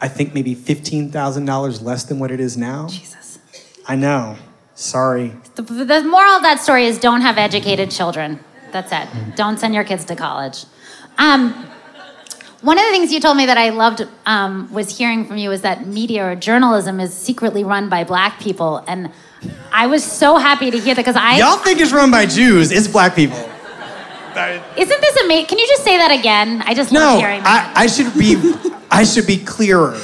I 0.00 0.08
think, 0.08 0.34
maybe 0.34 0.54
$15,000 0.54 1.82
less 1.82 2.04
than 2.04 2.18
what 2.18 2.30
it 2.30 2.40
is 2.40 2.56
now. 2.56 2.88
Jesus. 2.88 3.38
I 3.86 3.96
know. 3.96 4.36
Sorry. 4.74 5.34
The, 5.54 5.62
the 5.62 6.02
moral 6.02 6.32
of 6.32 6.42
that 6.42 6.60
story 6.60 6.86
is 6.86 6.98
don't 6.98 7.20
have 7.20 7.38
educated 7.38 7.90
children. 7.90 8.40
That's 8.72 8.90
it. 8.90 9.36
Don't 9.36 9.58
send 9.58 9.74
your 9.74 9.84
kids 9.84 10.04
to 10.06 10.16
college. 10.16 10.64
Um, 11.16 11.52
one 12.60 12.78
of 12.78 12.84
the 12.84 12.90
things 12.90 13.12
you 13.12 13.20
told 13.20 13.36
me 13.36 13.46
that 13.46 13.58
I 13.58 13.68
loved 13.68 14.08
um, 14.26 14.72
was 14.72 14.96
hearing 14.96 15.26
from 15.26 15.36
you 15.36 15.52
is 15.52 15.62
that 15.62 15.86
media 15.86 16.26
or 16.26 16.34
journalism 16.34 16.98
is 16.98 17.12
secretly 17.12 17.62
run 17.62 17.88
by 17.88 18.04
black 18.04 18.40
people. 18.40 18.82
And 18.88 19.12
I 19.70 19.86
was 19.86 20.02
so 20.02 20.38
happy 20.38 20.70
to 20.70 20.78
hear 20.78 20.94
that 20.94 21.02
because 21.02 21.14
I. 21.14 21.38
Y'all 21.38 21.58
think 21.58 21.78
it's 21.78 21.92
run 21.92 22.10
by 22.10 22.26
Jews, 22.26 22.72
it's 22.72 22.88
black 22.88 23.14
people. 23.14 23.38
Isn't 24.76 25.00
this 25.00 25.16
amazing? 25.24 25.46
Can 25.46 25.58
you 25.58 25.66
just 25.66 25.84
say 25.84 25.96
that 25.98 26.10
again? 26.10 26.62
I 26.66 26.74
just 26.74 26.92
No, 26.92 27.00
love 27.00 27.18
hearing 27.20 27.42
that. 27.42 27.72
I, 27.76 27.84
I 27.84 27.86
should 27.86 28.12
be 28.14 28.36
I 28.90 29.04
should 29.04 29.26
be 29.26 29.38
clearer. 29.38 29.98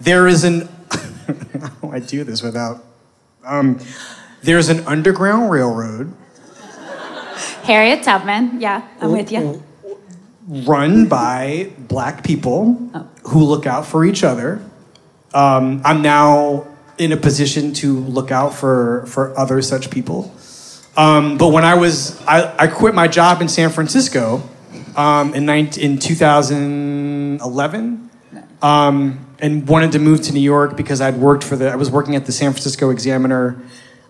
There 0.00 0.26
is 0.26 0.44
an 0.44 0.68
how 0.90 1.68
do 1.80 1.90
I 1.92 1.98
do 2.00 2.24
this 2.24 2.42
without 2.42 2.84
um, 3.44 3.78
there's 4.42 4.68
an 4.70 4.86
underground 4.86 5.50
railroad 5.50 6.12
Harriet 7.64 8.02
Tubman. 8.02 8.60
Yeah, 8.60 8.86
I'm 9.00 9.12
with 9.12 9.32
you. 9.32 9.62
run 10.46 11.06
by 11.08 11.72
black 11.78 12.22
people 12.24 12.90
Oh. 12.94 13.08
who 13.24 13.44
look 13.44 13.66
out 13.66 13.86
for 13.86 14.04
each 14.04 14.22
other. 14.22 14.60
Um, 15.32 15.80
I'm 15.84 16.02
now 16.02 16.66
in 16.98 17.10
a 17.12 17.16
position 17.16 17.72
to 17.74 17.98
look 18.00 18.30
out 18.30 18.54
for 18.54 19.04
for 19.06 19.36
other 19.38 19.62
such 19.62 19.90
people. 19.90 20.34
Um, 20.96 21.38
but 21.38 21.48
when 21.48 21.64
I 21.64 21.74
was, 21.74 22.22
I, 22.24 22.54
I 22.56 22.66
quit 22.68 22.94
my 22.94 23.08
job 23.08 23.40
in 23.40 23.48
San 23.48 23.70
Francisco 23.70 24.48
um, 24.96 25.34
in, 25.34 25.44
19, 25.44 25.82
in 25.82 25.98
2011 25.98 28.10
um, 28.62 29.26
and 29.40 29.68
wanted 29.68 29.92
to 29.92 29.98
move 29.98 30.22
to 30.22 30.32
New 30.32 30.40
York 30.40 30.76
because 30.76 31.00
I'd 31.00 31.16
worked 31.16 31.42
for 31.42 31.56
the, 31.56 31.70
I 31.70 31.76
was 31.76 31.90
working 31.90 32.14
at 32.14 32.26
the 32.26 32.32
San 32.32 32.52
Francisco 32.52 32.90
Examiner. 32.90 33.60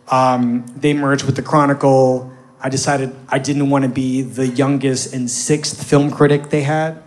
Um, 0.09 0.67
they 0.77 0.93
merged 0.93 1.25
with 1.25 1.37
the 1.37 1.43
Chronicle. 1.43 2.31
I 2.61 2.69
decided 2.69 3.15
I 3.29 3.39
didn't 3.39 3.71
want 3.71 3.85
to 3.85 3.91
be 3.91 4.21
the 4.21 4.47
youngest 4.47 5.15
and 5.15 5.31
sixth 5.31 5.89
film 5.89 6.11
critic 6.11 6.51
they 6.51 6.63
had. 6.63 7.03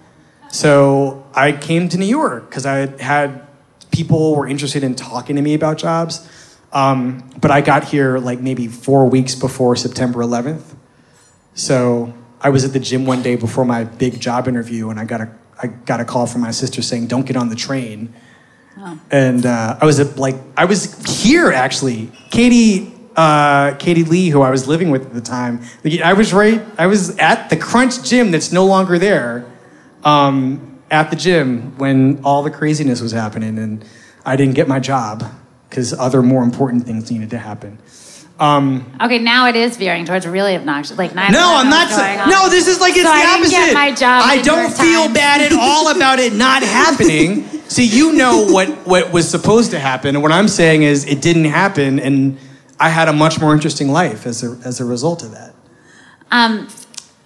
So 0.51 1.25
I 1.35 1.51
came 1.51 1.89
to 1.89 1.97
New 1.97 2.05
York 2.05 2.49
because 2.49 2.65
I 2.65 2.77
had, 2.77 2.99
had 2.99 3.47
people 3.91 4.35
were 4.35 4.47
interested 4.47 4.83
in 4.83 4.95
talking 4.95 5.35
to 5.35 5.41
me 5.41 5.53
about 5.53 5.77
jobs. 5.77 6.27
Um, 6.73 7.29
but 7.39 7.51
I 7.51 7.61
got 7.61 7.85
here 7.85 8.17
like 8.17 8.39
maybe 8.39 8.67
four 8.67 9.09
weeks 9.09 9.35
before 9.35 9.75
September 9.75 10.19
11th. 10.19 10.75
So 11.53 12.13
I 12.41 12.49
was 12.49 12.65
at 12.65 12.73
the 12.73 12.79
gym 12.79 13.05
one 13.05 13.21
day 13.23 13.35
before 13.35 13.65
my 13.65 13.83
big 13.83 14.19
job 14.19 14.47
interview, 14.47 14.89
and 14.89 14.99
I 14.99 15.05
got 15.05 15.21
a 15.21 15.31
I 15.61 15.67
got 15.67 15.99
a 15.99 16.05
call 16.05 16.27
from 16.27 16.41
my 16.41 16.51
sister 16.51 16.83
saying, 16.83 17.07
"Don't 17.07 17.25
get 17.25 17.35
on 17.35 17.49
the 17.49 17.55
train." 17.55 18.13
And 19.09 19.43
uh, 19.43 19.77
I 19.81 19.85
was 19.85 19.99
at, 19.99 20.17
like, 20.17 20.35
I 20.55 20.65
was 20.65 21.23
here 21.23 21.51
actually. 21.51 22.11
Katie, 22.29 22.93
uh, 23.15 23.73
Katie 23.79 24.03
Lee, 24.03 24.29
who 24.29 24.43
I 24.43 24.51
was 24.51 24.67
living 24.67 24.91
with 24.91 25.03
at 25.03 25.13
the 25.13 25.21
time, 25.21 25.61
I 26.03 26.13
was 26.13 26.31
right. 26.31 26.63
I 26.77 26.85
was 26.85 27.17
at 27.17 27.49
the 27.49 27.57
Crunch 27.57 28.03
gym 28.07 28.29
that's 28.29 28.51
no 28.51 28.65
longer 28.65 28.99
there. 28.99 29.51
Um, 30.03 30.79
at 30.91 31.09
the 31.09 31.15
gym 31.15 31.77
when 31.77 32.23
all 32.23 32.43
the 32.43 32.51
craziness 32.51 33.01
was 33.01 33.11
happening, 33.11 33.57
and 33.57 33.83
I 34.23 34.35
didn't 34.35 34.53
get 34.53 34.67
my 34.67 34.79
job 34.79 35.23
because 35.69 35.93
other 35.93 36.21
more 36.21 36.43
important 36.43 36.85
things 36.85 37.11
needed 37.11 37.29
to 37.31 37.37
happen. 37.37 37.77
Okay, 38.39 39.17
now 39.19 39.47
it 39.47 39.55
is 39.55 39.77
veering 39.77 40.05
towards 40.05 40.27
really 40.27 40.55
obnoxious. 40.55 40.97
Like, 40.97 41.15
No, 41.15 41.23
I'm 41.57 41.69
not. 41.69 41.89
No, 42.29 42.49
this 42.49 42.67
is 42.67 42.79
like 42.79 42.93
it's 42.95 43.01
So 43.03 43.09
the 43.09 43.13
I 43.15 43.21
didn't 43.23 43.39
opposite. 43.39 43.51
get 43.55 43.73
my 43.73 43.91
job 43.91 44.21
I 44.25 44.41
don't 44.41 44.71
feel 44.71 45.03
Times. 45.05 45.13
bad 45.13 45.41
at 45.41 45.53
all 45.53 45.89
about 45.95 46.19
it 46.19 46.33
not 46.33 46.61
happening. 46.63 47.43
See, 47.67 47.85
you 47.85 48.13
know 48.13 48.45
what 48.45 48.69
what 48.87 49.11
was 49.11 49.27
supposed 49.29 49.71
to 49.71 49.79
happen, 49.79 50.15
and 50.15 50.21
what 50.23 50.31
I'm 50.31 50.47
saying 50.47 50.83
is 50.83 51.03
it 51.05 51.21
didn't 51.21 51.45
happen, 51.45 51.99
and 51.99 52.37
I 52.79 52.89
had 52.89 53.07
a 53.09 53.13
much 53.13 53.41
more 53.41 53.53
interesting 53.53 53.89
life 53.89 54.25
as 54.27 54.43
a 54.43 54.57
as 54.63 54.79
a 54.79 54.85
result 54.85 55.23
of 55.23 55.31
that. 55.31 55.53
Um, 56.31 56.67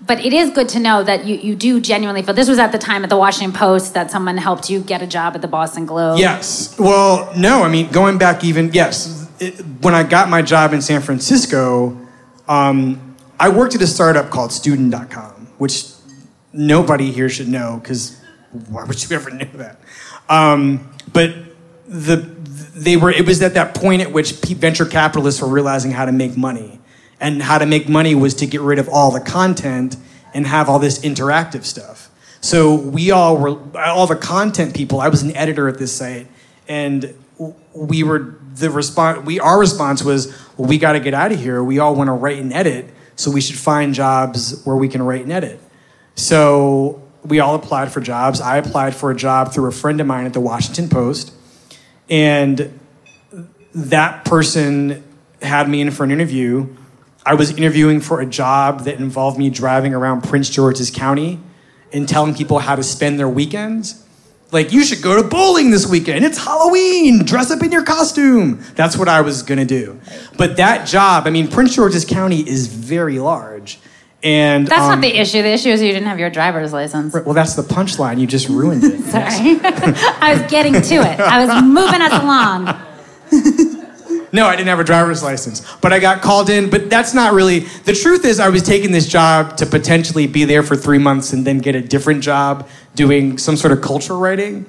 but 0.06 0.24
it 0.24 0.34
is 0.34 0.50
good 0.50 0.70
to 0.70 0.80
know 0.80 1.04
that 1.04 1.26
you, 1.26 1.36
you 1.36 1.56
do 1.56 1.80
genuinely 1.80 2.24
feel. 2.24 2.34
This 2.34 2.50
was 2.50 2.60
at 2.60 2.72
the 2.72 2.78
time 2.78 3.04
at 3.04 3.10
the 3.10 3.18
Washington 3.18 3.58
Post 3.58 3.94
that 3.94 4.10
someone 4.10 4.38
helped 4.38 4.70
you 4.70 4.82
get 4.82 5.02
a 5.02 5.08
job 5.08 5.36
at 5.36 5.42
the 5.42 5.48
Boston 5.48 5.86
Globe. 5.86 6.20
Yes. 6.20 6.78
Well, 6.80 7.32
no. 7.38 7.64
I 7.64 7.70
mean, 7.70 7.92
going 7.92 8.18
back 8.18 8.44
even 8.44 8.72
yes. 8.74 9.30
It, 9.40 9.60
when 9.82 9.94
I 9.94 10.04
got 10.04 10.30
my 10.30 10.42
job 10.42 10.74
in 10.74 10.82
San 10.82 11.02
Francisco, 11.02 11.98
um, 12.48 13.16
I 13.40 13.50
worked 13.50 13.76
at 13.76 13.82
a 13.82 13.88
startup 13.88 14.30
called 14.30 14.52
Student.com, 14.52 15.48
which 15.58 15.86
nobody 16.54 17.12
here 17.12 17.30
should 17.30 17.48
know 17.48 17.80
because 17.82 18.20
why 18.70 18.84
would 18.84 19.02
you 19.02 19.16
ever 19.16 19.30
know 19.30 19.50
that? 19.54 19.80
Um, 20.30 20.92
but 21.14 21.34
the 21.88 22.18
they 22.76 22.98
were 22.98 23.12
it 23.12 23.26
was 23.26 23.42
at 23.42 23.54
that 23.54 23.76
point 23.76 24.02
at 24.02 24.12
which 24.12 24.34
venture 24.34 24.86
capitalists 24.86 25.42
were 25.42 25.48
realizing 25.48 25.92
how 25.92 26.06
to 26.06 26.12
make 26.12 26.38
money, 26.38 26.80
and 27.22 27.42
how 27.42 27.60
to 27.60 27.66
make 27.66 27.88
money 27.88 28.16
was 28.16 28.34
to 28.34 28.48
get 28.48 28.60
rid 28.62 28.80
of 28.80 28.90
all 28.90 29.12
the 29.12 29.22
content 29.22 29.96
and 30.34 30.48
have 30.48 30.68
all 30.68 30.80
this 30.80 31.00
interactive 31.00 31.64
stuff. 31.64 32.10
So 32.42 32.76
we 32.76 33.12
all 33.12 33.38
were 33.38 33.60
all 33.78 34.08
the 34.08 34.16
content 34.16 34.76
people. 34.76 35.00
I 35.00 35.08
was 35.08 35.22
an 35.22 35.36
editor 35.38 35.68
at 35.68 35.78
this 35.78 35.96
site, 35.96 36.28
and 36.68 37.14
we 37.76 38.02
were 38.02 38.36
the 38.56 38.72
response. 38.72 39.24
We 39.24 39.40
our 39.40 39.60
response 39.60 40.04
was, 40.04 40.28
well, 40.58 40.68
we 40.68 40.80
got 40.80 40.94
to 40.94 41.00
get 41.00 41.14
out 41.14 41.32
of 41.32 41.40
here. 41.40 41.64
We 41.64 41.78
all 41.78 41.94
want 41.94 42.08
to 42.08 42.14
write 42.14 42.40
and 42.40 42.52
edit, 42.52 42.90
so 43.16 43.30
we 43.30 43.40
should 43.40 43.58
find 43.58 43.94
jobs 43.94 44.64
where 44.66 44.76
we 44.76 44.88
can 44.88 45.04
write 45.04 45.22
and 45.22 45.32
edit. 45.32 45.60
So 46.16 47.04
we 47.24 47.40
all 47.40 47.54
applied 47.54 47.92
for 47.92 48.02
jobs. 48.02 48.42
I 48.42 48.58
applied 48.58 48.96
for 48.96 49.12
a 49.12 49.16
job 49.16 49.54
through 49.54 49.68
a 49.68 49.72
friend 49.72 50.02
of 50.02 50.08
mine 50.08 50.26
at 50.26 50.34
the 50.34 50.40
Washington 50.40 50.90
Post, 50.90 51.32
and 52.10 52.80
that 53.76 54.26
person 54.26 55.04
had 55.44 55.70
me 55.70 55.82
in 55.82 55.92
for 55.92 56.04
an 56.04 56.12
interview. 56.12 56.68
I 57.26 57.36
was 57.36 57.52
interviewing 57.56 58.02
for 58.02 58.20
a 58.20 58.26
job 58.26 58.82
that 58.82 59.00
involved 59.00 59.38
me 59.38 59.50
driving 59.50 59.94
around 59.94 60.22
Prince 60.22 60.50
George's 60.50 60.90
County 60.90 61.40
and 61.94 62.08
telling 62.08 62.34
people 62.34 62.60
how 62.60 62.76
to 62.76 62.84
spend 62.84 63.20
their 63.20 63.30
weekends. 63.30 64.06
Like, 64.52 64.74
you 64.74 64.84
should 64.84 65.02
go 65.02 65.22
to 65.22 65.28
bowling 65.28 65.72
this 65.72 65.88
weekend. 65.88 66.26
It's 66.26 66.38
Halloween. 66.38 67.24
Dress 67.24 67.52
up 67.52 67.64
in 67.64 67.72
your 67.72 67.84
costume. 67.84 68.62
That's 68.76 68.98
what 68.98 69.08
I 69.08 69.22
was 69.22 69.44
gonna 69.44 69.66
do. 69.66 70.00
But 70.38 70.58
that 70.58 70.88
job, 70.88 71.26
I 71.26 71.30
mean, 71.30 71.48
Prince 71.48 71.76
George's 71.76 72.06
County 72.06 72.42
is 72.42 72.68
very 72.68 73.20
large. 73.20 73.80
And 74.24 74.68
That's 74.68 74.82
um, 74.82 74.90
not 74.90 75.02
the 75.02 75.20
issue. 75.20 75.42
The 75.42 75.54
issue 75.54 75.70
is 75.70 75.82
you 75.82 75.92
didn't 75.92 76.08
have 76.08 76.20
your 76.20 76.30
driver's 76.30 76.74
license. 76.74 77.14
Well, 77.14 77.34
that's 77.34 77.56
the 77.56 77.64
punchline. 77.64 78.20
You 78.20 78.28
just 78.28 78.50
ruined 78.50 78.84
it. 78.84 79.00
Sorry. 79.06 79.26
I 80.22 80.34
was 80.38 80.52
getting 80.52 80.74
to 80.74 80.96
it. 80.96 81.20
I 81.20 81.46
was 81.46 81.64
moving 81.64 82.02
us 82.02 82.22
along. 82.22 83.78
No, 84.34 84.46
I 84.46 84.56
didn't 84.56 84.70
have 84.70 84.80
a 84.80 84.84
driver's 84.84 85.22
license, 85.24 85.62
but 85.82 85.92
I 85.92 86.00
got 86.00 86.22
called 86.22 86.50
in. 86.50 86.70
But 86.70 86.90
that's 86.90 87.14
not 87.14 87.34
really 87.34 87.60
the 87.60 87.94
truth. 87.94 88.24
Is 88.24 88.40
I 88.40 88.50
was 88.50 88.64
taking 88.64 88.92
this 88.92 89.08
job 89.08 89.58
to 89.58 89.66
potentially 89.66 90.28
be 90.28 90.46
there 90.46 90.64
for 90.64 90.76
three 90.76 91.00
months 91.00 91.34
and 91.34 91.46
then 91.46 91.60
get 91.60 91.76
a 91.76 91.82
different 91.82 92.24
job 92.24 92.68
doing 92.96 93.38
some 93.38 93.58
sort 93.58 93.74
of 93.74 93.82
culture 93.82 94.18
writing. 94.18 94.66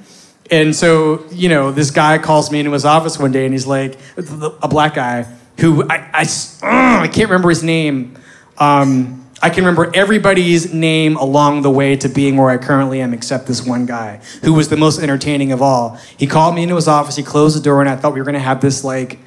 And 0.51 0.75
so, 0.75 1.25
you 1.31 1.49
know, 1.49 1.71
this 1.71 1.91
guy 1.91 2.19
calls 2.19 2.51
me 2.51 2.61
into 2.61 2.73
his 2.73 2.85
office 2.85 3.19
one 3.19 3.33
day, 3.33 3.45
and 3.45 3.55
he's 3.55 3.67
like, 3.67 3.99
a 4.17 4.69
black 4.69 4.95
guy 4.95 5.27
who 5.59 5.89
I 5.89 6.11
I, 6.13 6.23
ugh, 6.23 7.03
I 7.05 7.09
can't 7.09 7.31
remember 7.31 7.49
his 7.49 7.63
name. 7.63 8.19
Um, 8.59 9.27
I 9.41 9.51
can 9.51 9.65
remember 9.65 9.91
everybody's 9.95 10.73
name 10.73 11.17
along 11.17 11.63
the 11.63 11.71
way 11.71 11.97
to 11.97 12.09
being 12.09 12.37
where 12.37 12.51
I 12.51 12.59
currently 12.59 13.01
am, 13.01 13.13
except 13.13 13.47
this 13.47 13.67
one 13.67 13.87
guy 13.87 14.21
who 14.43 14.53
was 14.53 14.69
the 14.69 14.77
most 14.77 15.01
entertaining 15.01 15.51
of 15.51 15.61
all. 15.61 15.99
He 16.17 16.27
called 16.27 16.55
me 16.55 16.63
into 16.63 16.77
his 16.77 16.87
office. 16.87 17.17
He 17.17 17.23
closed 17.23 17.57
the 17.57 17.63
door, 17.63 17.81
and 17.81 17.89
I 17.89 17.97
thought 17.97 18.13
we 18.13 18.21
were 18.21 18.25
going 18.25 18.35
to 18.35 18.41
have 18.41 18.61
this 18.61 18.85
like 18.85 19.19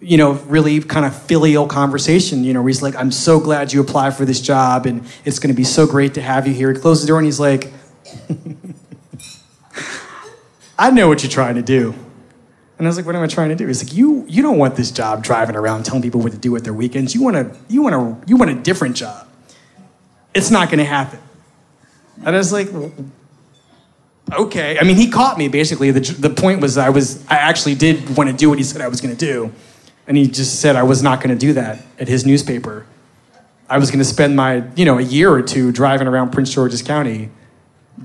you 0.00 0.16
know, 0.18 0.32
really 0.32 0.80
kind 0.80 1.06
of 1.06 1.20
filial 1.22 1.66
conversation, 1.66 2.44
you 2.44 2.52
know, 2.52 2.60
where 2.60 2.68
he's 2.68 2.82
like, 2.82 2.94
I'm 2.96 3.10
so 3.10 3.40
glad 3.40 3.72
you 3.72 3.80
applied 3.80 4.14
for 4.14 4.24
this 4.24 4.40
job 4.40 4.86
and 4.86 5.06
it's 5.24 5.38
going 5.38 5.52
to 5.52 5.56
be 5.56 5.64
so 5.64 5.86
great 5.86 6.14
to 6.14 6.22
have 6.22 6.46
you 6.46 6.52
here. 6.52 6.72
He 6.72 6.78
closes 6.78 7.04
the 7.04 7.08
door 7.08 7.18
and 7.18 7.24
he's 7.24 7.40
like, 7.40 7.72
I 10.78 10.90
know 10.90 11.08
what 11.08 11.22
you're 11.22 11.30
trying 11.30 11.54
to 11.54 11.62
do. 11.62 11.94
And 12.78 12.86
I 12.86 12.90
was 12.90 12.98
like, 12.98 13.06
what 13.06 13.16
am 13.16 13.22
I 13.22 13.26
trying 13.26 13.48
to 13.48 13.54
do? 13.54 13.66
He's 13.66 13.82
like, 13.82 13.94
you, 13.96 14.26
you 14.28 14.42
don't 14.42 14.58
want 14.58 14.76
this 14.76 14.90
job 14.90 15.22
driving 15.22 15.56
around 15.56 15.84
telling 15.84 16.02
people 16.02 16.20
what 16.20 16.32
to 16.32 16.38
do 16.38 16.52
with 16.52 16.64
their 16.64 16.74
weekends. 16.74 17.14
You 17.14 17.22
want 17.22 17.36
a, 17.36 17.56
you 17.68 17.82
want 17.82 17.94
a, 17.94 18.28
you 18.28 18.36
want 18.36 18.50
a 18.50 18.54
different 18.54 18.96
job. 18.96 19.26
It's 20.34 20.50
not 20.50 20.68
going 20.68 20.80
to 20.80 20.84
happen. 20.84 21.18
And 22.18 22.34
I 22.34 22.38
was 22.38 22.52
like, 22.52 22.68
okay. 24.30 24.78
I 24.78 24.82
mean, 24.84 24.96
he 24.96 25.10
caught 25.10 25.38
me 25.38 25.48
basically. 25.48 25.90
The, 25.90 26.00
the 26.00 26.28
point 26.28 26.60
was 26.60 26.76
I 26.76 26.90
was, 26.90 27.26
I 27.28 27.36
actually 27.36 27.76
did 27.76 28.14
want 28.14 28.28
to 28.28 28.36
do 28.36 28.50
what 28.50 28.58
he 28.58 28.64
said 28.64 28.82
I 28.82 28.88
was 28.88 29.00
going 29.00 29.16
to 29.16 29.18
do. 29.18 29.52
And 30.06 30.16
he 30.16 30.28
just 30.28 30.60
said 30.60 30.76
I 30.76 30.84
was 30.84 31.02
not 31.02 31.20
going 31.20 31.36
to 31.36 31.46
do 31.46 31.52
that 31.54 31.82
at 31.98 32.08
his 32.08 32.24
newspaper. 32.24 32.86
I 33.68 33.78
was 33.78 33.90
going 33.90 33.98
to 33.98 34.04
spend 34.04 34.36
my, 34.36 34.62
you 34.76 34.84
know, 34.84 34.98
a 34.98 35.02
year 35.02 35.30
or 35.32 35.42
two 35.42 35.72
driving 35.72 36.06
around 36.06 36.30
Prince 36.30 36.54
George's 36.54 36.82
County 36.82 37.30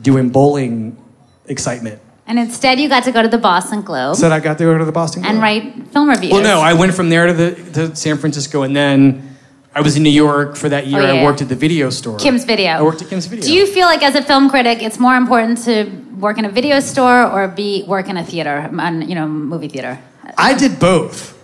doing 0.02 0.30
bowling 0.30 0.98
excitement. 1.46 2.02
And 2.26 2.40
instead, 2.40 2.80
you 2.80 2.88
got 2.90 3.04
to 3.04 3.12
go 3.12 3.22
to 3.22 3.28
the 3.28 3.38
Boston 3.38 3.82
Globe 3.82 4.16
Said 4.16 4.32
I 4.32 4.40
got 4.40 4.58
to 4.58 4.64
go 4.64 4.78
to 4.78 4.86
the 4.86 4.92
Boston 4.92 5.22
Globe. 5.22 5.34
and 5.34 5.42
write 5.42 5.88
film 5.90 6.10
reviews. 6.10 6.32
Well, 6.32 6.44
no, 6.44 6.62
I 6.62 6.74
went 6.74 6.94
from 6.94 7.10
there 7.10 7.28
to 7.28 7.34
the 7.34 7.56
to 7.74 7.96
San 7.96 8.18
Francisco, 8.18 8.64
and 8.64 8.76
then 8.76 9.38
I 9.76 9.82
was 9.82 9.98
in 9.98 10.04
New 10.04 10.10
York 10.10 10.56
for 10.56 10.70
that 10.70 10.88
year. 10.88 11.02
Oh, 11.02 11.14
yeah, 11.14 11.22
I 11.22 11.24
worked 11.24 11.42
at 11.42 11.50
the 11.50 11.56
video 11.56 11.90
store. 11.90 12.18
Kim's 12.18 12.46
Video. 12.46 12.72
I 12.72 12.82
worked 12.82 13.02
at 13.02 13.10
Kim's 13.10 13.26
Video. 13.26 13.46
Do 13.46 13.54
you 13.54 13.68
feel 13.68 13.86
like, 13.86 14.02
as 14.02 14.16
a 14.16 14.22
film 14.22 14.50
critic, 14.50 14.82
it's 14.82 14.98
more 14.98 15.16
important 15.18 15.62
to 15.66 15.90
work 16.20 16.38
in 16.38 16.46
a 16.46 16.50
video 16.50 16.80
store 16.80 17.26
or 17.30 17.48
be 17.50 17.84
work 17.84 18.08
in 18.08 18.16
a 18.18 18.24
theater, 18.24 18.70
on, 18.80 19.08
you 19.08 19.16
know, 19.16 19.28
movie 19.28 19.68
theater? 19.68 20.00
I 20.38 20.54
did 20.54 20.80
both. 20.80 21.38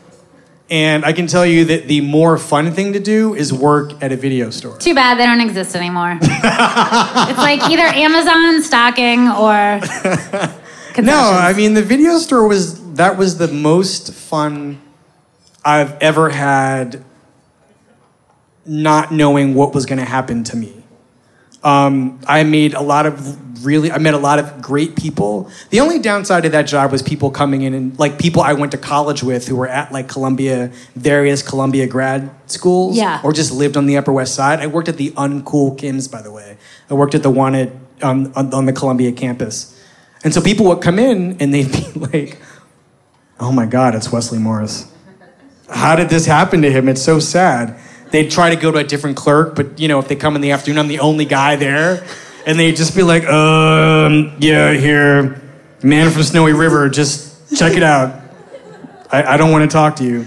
And 0.69 1.05
I 1.05 1.13
can 1.13 1.27
tell 1.27 1.45
you 1.45 1.63
that 1.65 1.87
the 1.87 2.01
more 2.01 2.37
fun 2.37 2.73
thing 2.73 2.93
to 2.93 2.99
do 2.99 3.33
is 3.33 3.53
work 3.53 3.93
at 4.03 4.11
a 4.11 4.17
video 4.17 4.49
store. 4.49 4.77
Too 4.77 4.93
bad 4.93 5.17
they 5.17 5.25
don't 5.25 5.39
exist 5.39 5.75
anymore. 5.75 6.17
it's 6.21 7.39
like 7.39 7.61
either 7.69 7.83
Amazon 7.83 8.61
stocking 8.63 9.29
or. 9.29 9.79
No, 10.99 11.19
I 11.19 11.53
mean 11.53 11.75
the 11.75 11.83
video 11.83 12.17
store 12.17 12.47
was 12.47 12.93
that 12.95 13.17
was 13.17 13.37
the 13.37 13.47
most 13.47 14.13
fun 14.13 14.81
I've 15.63 15.93
ever 16.01 16.29
had 16.29 17.03
not 18.65 19.11
knowing 19.11 19.53
what 19.53 19.75
was 19.75 19.85
going 19.85 19.99
to 19.99 20.05
happen 20.05 20.43
to 20.45 20.57
me. 20.57 20.83
Um, 21.63 22.19
I 22.27 22.43
made 22.43 22.73
a 22.73 22.81
lot 22.81 23.05
of 23.05 23.46
really, 23.61 23.91
I 23.91 23.97
met 23.97 24.13
a 24.13 24.17
lot 24.17 24.39
of 24.39 24.61
great 24.61 24.95
people. 24.95 25.49
The 25.69 25.79
only 25.79 25.99
downside 25.99 26.45
of 26.45 26.51
that 26.51 26.63
job 26.63 26.91
was 26.91 27.01
people 27.01 27.31
coming 27.31 27.61
in 27.61 27.73
and 27.73 27.97
like 27.99 28.17
people 28.19 28.41
I 28.41 28.53
went 28.53 28.71
to 28.73 28.77
college 28.77 29.23
with 29.23 29.47
who 29.47 29.55
were 29.55 29.67
at 29.67 29.91
like 29.91 30.07
Columbia, 30.07 30.71
various 30.95 31.41
Columbia 31.41 31.87
grad 31.87 32.29
schools, 32.47 32.97
Yeah. 32.97 33.21
or 33.23 33.33
just 33.33 33.51
lived 33.51 33.77
on 33.77 33.85
the 33.85 33.97
Upper 33.97 34.11
West 34.13 34.35
Side. 34.35 34.59
I 34.59 34.67
worked 34.67 34.89
at 34.89 34.97
the 34.97 35.11
uncool 35.11 35.77
Kims, 35.77 36.11
by 36.11 36.21
the 36.21 36.31
way. 36.31 36.57
I 36.89 36.93
worked 36.93 37.15
at 37.15 37.23
the 37.23 37.29
one 37.29 37.55
on, 37.55 37.79
um, 38.01 38.33
on, 38.35 38.53
on 38.53 38.65
the 38.65 38.73
Columbia 38.73 39.11
campus, 39.11 39.73
and 40.23 40.33
so 40.33 40.41
people 40.41 40.65
would 40.67 40.81
come 40.81 40.99
in 40.99 41.37
and 41.39 41.53
they'd 41.53 41.71
be 41.71 41.85
like, 41.99 42.39
"Oh 43.39 43.51
my 43.51 43.65
God, 43.65 43.95
it's 43.95 44.11
Wesley 44.11 44.39
Morris." 44.39 44.91
how 45.69 45.97
did 45.97 46.07
this 46.09 46.25
happen 46.25 46.61
to 46.61 46.71
him? 46.71 46.87
It's 46.87 47.01
so 47.01 47.19
sad. 47.19 47.77
They'd 48.11 48.31
try 48.31 48.49
to 48.49 48.55
go 48.55 48.71
to 48.71 48.77
a 48.77 48.85
different 48.85 49.17
clerk, 49.17 49.53
but 49.53 49.77
you 49.79 49.89
know, 49.89 49.99
if 49.99 50.07
they 50.07 50.15
come 50.15 50.35
in 50.37 50.41
the 50.41 50.51
afternoon, 50.51 50.79
I'm 50.79 50.87
the 50.87 50.99
only 51.01 51.25
guy 51.25 51.57
there. 51.57 52.05
And 52.47 52.57
they'd 52.57 52.77
just 52.77 52.95
be 52.95 53.03
like, 53.03 53.25
um, 53.25 54.33
yeah, 54.39 54.71
here, 54.71 55.41
man 55.83 56.09
from 56.11 56.23
Snowy 56.23 56.53
River, 56.53 56.87
just 56.87 57.57
check 57.57 57.75
it 57.75 57.83
out. 57.83 58.21
I, 59.11 59.33
I 59.33 59.37
don't 59.37 59.51
want 59.51 59.69
to 59.69 59.73
talk 59.73 59.97
to 59.97 60.05
you. 60.05 60.25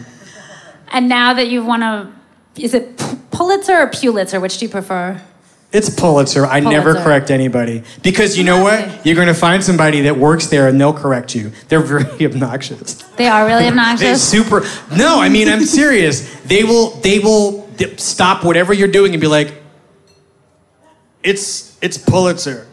And 0.93 1.09
now 1.09 1.33
that 1.33 1.49
you've 1.49 1.65
won 1.65 1.83
a. 1.83 2.15
Is 2.57 2.75
it 2.75 2.99
P- 2.99 3.17
Pulitzer 3.31 3.73
or 3.73 3.87
Pulitzer? 3.87 4.39
Which 4.39 4.59
do 4.59 4.67
you 4.67 4.71
prefer? 4.71 5.19
It's 5.73 5.89
Pulitzer. 5.89 6.45
I 6.45 6.61
never 6.61 6.93
correct 6.95 7.31
anybody. 7.31 7.85
Because 8.03 8.37
you 8.37 8.45
know 8.45 8.63
what? 8.63 9.07
You're 9.07 9.15
going 9.15 9.29
to 9.29 9.35
find 9.35 9.65
somebody 9.65 10.03
that 10.03 10.19
works 10.19 10.49
there 10.49 10.69
and 10.69 10.79
they'll 10.79 10.93
correct 10.93 11.35
you. 11.35 11.53
They're 11.69 11.81
very 11.81 12.05
obnoxious. 12.27 12.95
They 13.17 13.29
are 13.29 13.47
really 13.47 13.67
obnoxious. 13.69 14.31
They 14.31 14.41
obnoxious. 14.41 14.91
super. 14.91 14.95
No, 14.95 15.21
I 15.23 15.31
mean 15.31 15.49
I'm 15.49 15.65
serious. 15.81 16.39
They 16.43 16.65
will. 16.65 16.91
They 16.97 17.19
will 17.19 17.67
stop 17.97 18.45
whatever 18.45 18.75
you're 18.75 18.89
doing 18.89 19.15
and 19.15 19.21
be 19.23 19.27
like, 19.27 19.55
"It's 21.23 21.70
it's 21.83 21.99
Pulitzer." 21.99 22.67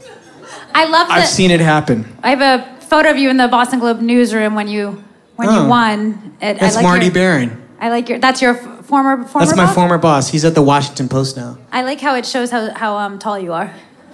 I 0.74 0.86
love 0.86 1.08
that. 1.08 1.20
I've 1.20 1.28
seen 1.28 1.50
it 1.52 1.60
happen. 1.60 2.18
I 2.24 2.30
have 2.36 2.42
a 2.42 2.82
photo 2.82 3.10
of 3.10 3.18
you 3.18 3.30
in 3.30 3.38
the 3.38 3.48
Boston 3.48 3.80
Globe 3.80 4.00
newsroom 4.02 4.54
when 4.56 4.68
you 4.68 5.04
when 5.36 5.50
Oh. 5.50 5.64
you 5.64 5.70
won. 5.70 6.36
It, 6.42 6.60
That's 6.60 6.76
I 6.76 6.80
like 6.80 6.84
Marty 6.84 7.06
your, 7.06 7.14
Baron. 7.14 7.64
I 7.80 7.90
like 7.90 8.10
your. 8.10 8.20
That's 8.20 8.42
your 8.42 8.54
former 8.56 9.24
former. 9.26 9.46
That's 9.46 9.58
my 9.58 9.66
boss? 9.66 9.76
former 9.76 9.98
boss. 9.98 10.30
He's 10.30 10.46
at 10.46 10.56
the 10.56 10.62
Washington 10.62 11.10
Post 11.10 11.36
now. 11.38 11.58
I 11.72 11.82
like 11.84 12.00
how 12.00 12.16
it 12.16 12.26
shows 12.26 12.52
how 12.52 12.72
how 12.74 12.96
um, 12.98 13.18
tall 13.20 13.40
you 13.40 13.54
are. 13.54 13.74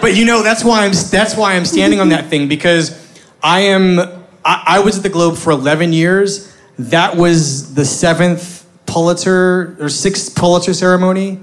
But 0.00 0.14
you 0.16 0.24
know 0.24 0.42
that's 0.42 0.64
why 0.64 0.84
I'm 0.84 0.92
that's 1.10 1.36
why 1.36 1.54
I'm 1.54 1.64
standing 1.64 2.00
on 2.00 2.08
that 2.10 2.26
thing 2.26 2.48
because 2.48 2.96
I 3.42 3.60
am 3.60 3.98
I, 4.44 4.64
I 4.66 4.80
was 4.80 4.96
at 4.98 5.02
the 5.02 5.08
Globe 5.10 5.36
for 5.36 5.50
11 5.50 5.92
years. 5.92 6.54
That 6.78 7.16
was 7.16 7.74
the 7.74 7.84
seventh 7.84 8.66
Pulitzer 8.86 9.76
or 9.80 9.88
sixth 9.90 10.34
Pulitzer 10.34 10.72
ceremony 10.72 11.40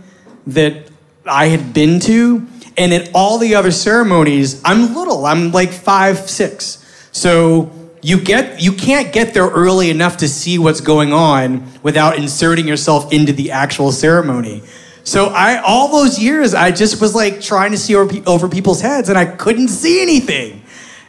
that 0.47 0.89
I 1.29 1.47
had 1.47 1.73
been 1.73 1.99
to, 2.01 2.45
and 2.77 2.93
at 2.93 3.11
all 3.13 3.37
the 3.37 3.55
other 3.55 3.71
ceremonies, 3.71 4.61
I'm 4.63 4.93
little. 4.95 5.25
I'm 5.25 5.51
like 5.51 5.71
five 5.71 6.29
six, 6.29 6.83
so. 7.11 7.71
You 7.99 8.21
get 8.21 8.61
you 8.61 8.73
can't 8.73 9.11
get 9.11 9.33
there 9.33 9.47
early 9.47 9.89
enough 9.89 10.17
to 10.17 10.29
see 10.29 10.59
what's 10.59 10.81
going 10.81 11.11
on 11.11 11.67
without 11.81 12.17
inserting 12.17 12.67
yourself 12.67 13.11
into 13.11 13.33
the 13.33 13.51
actual 13.51 13.91
ceremony. 13.91 14.61
So 15.07 15.27
I 15.27 15.61
all 15.61 15.87
those 15.87 16.19
years 16.19 16.53
I 16.53 16.71
just 16.71 16.99
was 16.99 17.15
like 17.15 17.39
trying 17.39 17.71
to 17.71 17.77
see 17.77 17.95
over, 17.95 18.13
over 18.27 18.49
people's 18.49 18.81
heads 18.81 19.07
and 19.07 19.17
I 19.17 19.23
couldn't 19.23 19.69
see 19.69 20.01
anything. 20.01 20.63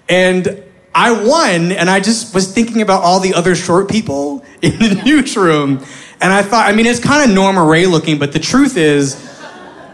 And 0.09 0.63
I 0.95 1.11
won 1.11 1.73
and 1.73 1.91
I 1.91 1.99
just 1.99 2.33
was 2.33 2.53
thinking 2.53 2.81
about 2.81 3.03
all 3.03 3.19
the 3.19 3.35
other 3.35 3.57
short 3.57 3.91
people 3.91 4.45
in 4.63 4.79
the 4.79 5.03
newsroom 5.05 5.85
and 6.21 6.33
I 6.33 6.43
thought 6.43 6.71
I 6.71 6.77
mean 6.77 6.87
it's 6.87 7.01
kind 7.01 7.29
of 7.29 7.35
Norma 7.35 7.65
Rae 7.65 7.87
looking 7.87 8.21
but 8.21 8.33
the 8.33 8.39
truth 8.39 8.77
is 8.77 9.28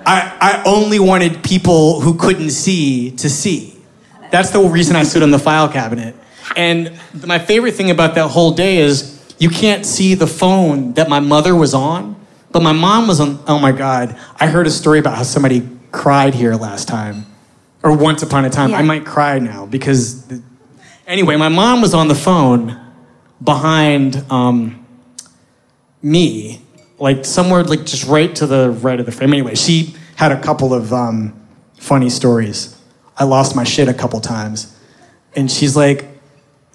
I 0.07 0.37
I 0.41 0.63
only 0.67 0.99
wanted 0.99 1.43
people 1.43 2.01
who 2.01 2.15
couldn't 2.15 2.51
see 2.51 3.13
to 3.13 3.29
see. 3.29 3.77
That's 4.31 4.51
the 4.51 4.61
reason 4.61 4.97
I 4.97 5.05
stood 5.05 5.23
on 5.23 5.31
the 5.31 5.39
file 5.39 5.69
cabinet. 5.69 6.15
And 6.57 6.99
my 7.27 7.39
favorite 7.39 7.75
thing 7.75 7.91
about 7.91 8.15
that 8.17 8.29
whole 8.29 8.53
day 8.53 8.79
is 8.79 9.15
you 9.39 9.49
can't 9.49 9.85
see 9.85 10.15
the 10.15 10.27
phone 10.27 10.95
that 10.95 11.09
my 11.09 11.21
mother 11.21 11.55
was 11.55 11.75
on, 11.75 12.17
but 12.53 12.63
my 12.63 12.73
mom 12.73 13.09
was 13.09 13.21
on. 13.21 13.43
Oh 13.47 13.59
my 13.59 13.73
God. 13.73 14.19
I 14.39 14.47
heard 14.47 14.67
a 14.67 14.71
story 14.71 14.99
about 14.99 15.17
how 15.17 15.23
somebody 15.23 15.69
cried 15.93 16.35
here 16.35 16.55
last 16.55 16.89
time, 16.89 17.27
or 17.83 17.97
once 17.97 18.23
upon 18.23 18.45
a 18.45 18.51
time. 18.51 18.71
Yeah. 18.71 18.79
I 18.79 18.83
might 18.83 19.05
cry 19.05 19.39
now 19.39 19.67
because. 19.67 20.27
The, 20.27 20.43
anyway, 21.07 21.37
my 21.37 21.49
mom 21.49 21.81
was 21.81 21.95
on 21.95 22.09
the 22.09 22.15
phone 22.15 22.81
behind 23.43 24.25
um, 24.31 24.85
me, 26.03 26.64
like 27.05 27.27
somewhere, 27.27 27.63
like 27.63 27.85
just 27.85 28.07
right 28.07 28.35
to 28.35 28.47
the 28.47 28.71
right 28.71 28.99
of 28.99 29.05
the 29.05 29.13
frame. 29.13 29.35
Anyway, 29.35 29.55
she 29.55 29.95
had 30.17 30.33
a 30.33 30.41
couple 30.41 30.73
of 30.73 30.91
um, 30.91 31.39
funny 31.79 32.09
stories. 32.09 32.81
I 33.15 33.25
lost 33.25 33.55
my 33.55 33.63
shit 33.63 33.89
a 33.89 33.95
couple 33.95 34.23
times. 34.23 34.75
And 35.37 35.51
she's 35.51 35.77
like, 35.77 36.07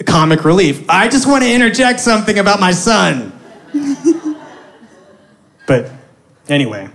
comic 0.05 0.45
relief. 0.45 0.87
I 0.87 1.07
just 1.07 1.27
want 1.27 1.43
to 1.45 1.51
interject 1.51 1.99
something 1.99 2.37
about 2.37 2.59
my 2.59 2.73
son. 2.73 3.33
but 5.67 5.91
anyway, 6.47 6.89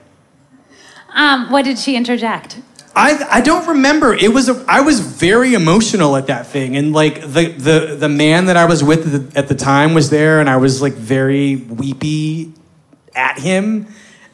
Um, 1.13 1.51
what 1.51 1.65
did 1.65 1.77
she 1.77 1.97
interject? 1.97 2.61
I 2.95 3.19
I 3.39 3.41
don't 3.41 3.67
remember. 3.67 4.15
It 4.15 4.33
was 4.33 4.49
a, 4.49 4.65
I 4.69 4.81
was 4.83 5.01
very 5.01 5.55
emotional 5.55 6.15
at 6.17 6.29
that 6.29 6.47
thing, 6.47 6.77
and 6.77 6.93
like 6.93 7.21
the 7.21 7.49
the 7.49 7.97
the 7.99 8.09
man 8.09 8.47
that 8.47 8.57
I 8.57 8.67
was 8.67 8.85
with 8.85 9.03
at 9.07 9.13
the, 9.13 9.39
at 9.39 9.49
the 9.49 9.55
time 9.57 9.95
was 9.95 10.11
there, 10.11 10.39
and 10.39 10.49
I 10.49 10.59
was 10.59 10.81
like 10.81 10.93
very 10.93 11.57
weepy 11.57 12.53
at 13.15 13.39
him. 13.39 13.87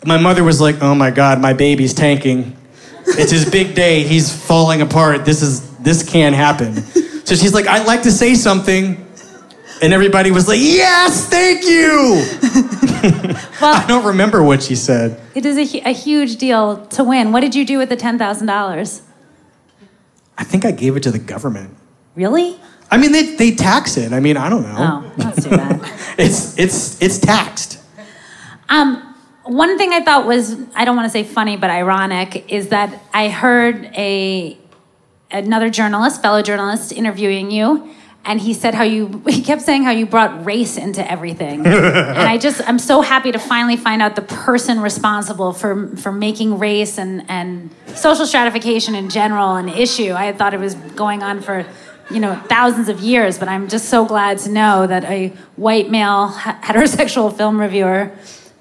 My 0.05 0.17
mother 0.19 0.43
was 0.45 0.61
like, 0.61 0.83
"Oh 0.83 0.95
my 0.95 1.11
God, 1.11 1.41
my 1.41 1.53
baby's 1.53 1.93
tanking. 1.95 2.57
It's 3.07 3.31
his 3.33 3.49
big 3.51 3.75
day. 3.75 4.03
He's 4.03 4.33
falling 4.35 4.81
apart. 4.81 5.25
This 5.25 5.43
is 5.43 5.71
this 5.79 6.03
can't 6.09 6.35
happen." 6.35 6.75
So 7.25 7.35
she's 7.35 7.53
like, 7.55 7.67
"I'd 7.67 7.87
like 7.87 8.03
to 8.03 8.11
say 8.13 8.35
something." 8.35 9.07
And 9.83 9.93
everybody 9.95 10.31
was 10.31 10.47
like, 10.49 10.61
"Yes, 10.61 11.27
thank 11.29 11.65
you." 11.65 12.25
Well, 13.61 13.75
I 13.75 13.87
don't 13.87 14.05
remember 14.07 14.43
what 14.43 14.63
she 14.63 14.75
said. 14.75 15.21
it 15.35 15.45
is 15.45 15.57
a, 15.59 15.81
a 15.81 15.93
huge 15.93 16.37
deal 16.37 16.87
to 16.87 17.05
win. 17.05 17.31
What 17.33 17.41
did 17.41 17.55
you 17.55 17.67
do 17.67 17.77
with 17.77 17.91
the 17.91 17.97
ten 17.97 18.19
thousand 18.19 18.47
dollars? 18.47 19.03
I 20.39 20.45
think 20.45 20.65
I 20.65 20.71
gave 20.71 20.97
it 20.97 21.03
to 21.03 21.11
the 21.11 21.19
government. 21.19 21.77
Really? 22.15 22.59
I 22.91 22.97
mean, 22.97 23.13
they, 23.13 23.35
they 23.37 23.55
tax 23.55 23.99
it. 23.99 24.13
I 24.15 24.21
mean, 24.21 24.39
I 24.39 24.49
don't 24.49 24.63
know. 24.63 24.77
Oh, 24.79 25.13
that's 25.17 25.45
too 25.45 25.51
bad. 25.51 25.81
It's 26.19 26.59
it's 26.59 27.01
it's 27.03 27.19
taxed. 27.19 27.80
Um, 28.71 29.11
one 29.43 29.77
thing 29.79 29.93
I 29.93 30.01
thought 30.01 30.27
was 30.27 30.57
I 30.75 30.85
don't 30.85 30.97
want 30.97 31.07
to 31.07 31.11
say 31.11 31.25
funny, 31.25 31.57
but 31.57 31.71
ironic 31.71 32.51
is 32.51 32.69
that 32.69 33.03
I 33.13 33.29
heard 33.29 33.85
a 33.97 34.57
another 35.31 35.71
journalist, 35.71 36.23
fellow 36.23 36.41
journalist, 36.41 36.93
interviewing 36.93 37.51
you, 37.51 37.93
and 38.25 38.41
he 38.41 38.55
said 38.55 38.75
how 38.75 38.85
you 38.85 39.23
he 39.29 39.43
kept 39.43 39.63
saying 39.63 39.83
how 39.83 39.91
you 39.91 40.07
brought 40.07 40.45
race 40.45 40.77
into 40.77 41.09
everything, 41.11 41.67
and 41.67 42.19
I 42.19 42.39
just 42.39 42.67
I'm 42.69 42.79
so 42.79 43.01
happy 43.01 43.33
to 43.33 43.41
finally 43.41 43.77
find 43.77 44.01
out 44.01 44.15
the 44.15 44.23
person 44.23 44.81
responsible 44.81 45.53
for 45.53 45.97
for 45.97 46.13
making 46.13 46.59
race 46.59 46.97
and 46.97 47.29
and 47.29 47.71
social 47.95 48.27
stratification 48.27 48.95
in 48.95 49.11
general 49.11 49.57
an 49.57 49.69
issue. 49.69 50.13
I 50.13 50.33
thought 50.33 50.55
it 50.55 50.61
was 50.61 50.75
going 50.75 51.23
on 51.23 51.41
for. 51.41 51.67
You 52.13 52.19
know, 52.19 52.35
thousands 52.49 52.89
of 52.89 52.99
years, 52.99 53.39
but 53.39 53.47
I'm 53.47 53.69
just 53.69 53.89
so 53.89 54.05
glad 54.05 54.39
to 54.39 54.51
know 54.51 54.85
that 54.85 55.05
a 55.05 55.29
white 55.55 55.93
male 55.93 56.29
heterosexual 56.29 57.33
film 57.37 57.61
reviewer 57.61 58.11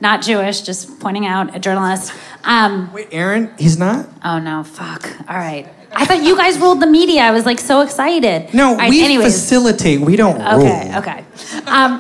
not 0.02 0.22
Jewish, 0.22 0.62
just 0.62 1.00
pointing 1.00 1.26
out 1.26 1.56
a 1.56 1.60
journalist. 1.60 2.14
Um, 2.44 2.92
Wait, 2.94 3.10
Aaron, 3.12 3.52
he's 3.60 3.78
not. 3.78 4.08
oh 4.24 4.40
no, 4.40 4.64
fuck. 4.64 5.10
All 5.30 5.36
right. 5.38 5.68
I 5.92 6.06
thought 6.06 6.22
you 6.24 6.36
guys 6.38 6.60
ruled 6.60 6.82
the 6.82 6.88
media. 6.88 7.22
I 7.22 7.32
was 7.32 7.46
like 7.46 7.60
so 7.60 7.82
excited. 7.82 8.54
No, 8.54 8.76
right, 8.78 8.90
we 8.92 9.04
anyways. 9.04 9.34
facilitate. 9.34 10.00
We 10.02 10.16
don't 10.16 10.40
Okay, 10.40 10.90
rule. 10.90 11.00
okay. 11.00 11.26
Um, 11.66 11.98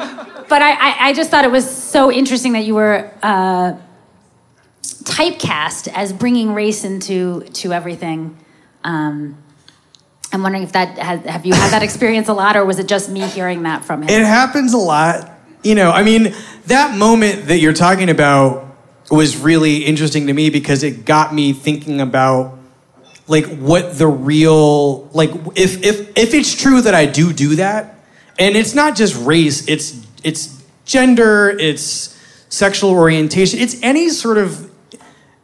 but 0.48 0.62
I, 0.62 0.72
I, 0.72 0.96
I 1.10 1.13
just 1.13 1.32
thought 1.32 1.44
it 1.44 1.51
was 1.51 1.70
so 1.70 2.12
interesting 2.12 2.53
that 2.53 2.65
you 2.65 2.75
were 2.75 3.12
uh, 3.24 3.74
typecast 4.84 5.88
as 5.94 6.13
bringing 6.13 6.53
race 6.53 6.84
into 6.84 7.41
to 7.53 7.74
everything. 7.74 8.38
Um, 8.84 9.38
I'm 10.32 10.44
wondering 10.44 10.63
if 10.63 10.74
that 10.74 10.98
has, 11.00 11.22
have 11.25 11.46
you 11.46 11.53
had 11.53 11.72
that 11.72 11.82
experience 11.84 12.27
a 12.27 12.34
lot, 12.34 12.56
or 12.56 12.63
was 12.65 12.77
it 12.79 12.88
just 12.88 13.10
me 13.10 13.22
hearing 13.22 13.63
that 13.63 13.84
from 13.84 14.03
him? 14.03 14.10
It 14.10 14.24
happens 14.25 14.74
a 14.74 14.77
lot. 14.77 15.32
You 15.62 15.75
know, 15.75 15.92
I 15.92 16.04
mean, 16.04 16.34
that 16.68 16.98
moment 16.98 17.48
that 17.48 17.60
you're 17.60 17.74
talking 17.74 18.10
about 18.10 18.66
was 19.12 19.36
really 19.36 19.86
interesting 19.86 20.28
to 20.28 20.34
me 20.34 20.50
because 20.50 20.84
it 20.84 21.04
got 21.04 21.34
me 21.34 21.52
thinking 21.52 22.00
about 22.00 22.58
like 23.28 23.45
what 23.58 23.98
the 23.98 24.08
real 24.08 25.04
like 25.08 25.32
if 25.56 25.84
if 25.84 26.17
if 26.17 26.34
it's 26.34 26.56
true 26.56 26.82
that 26.82 26.95
I 26.95 27.06
do 27.06 27.34
do 27.34 27.56
that, 27.58 28.00
and 28.38 28.56
it's 28.56 28.74
not 28.74 28.95
just 28.95 29.15
race, 29.26 29.67
it's 29.67 30.02
it's 30.24 30.63
gender, 30.86 31.50
it's 31.50 32.17
sexual 32.48 32.91
orientation, 32.91 33.60
it's 33.60 33.82
any 33.84 34.10
sort 34.10 34.38
of 34.38 34.72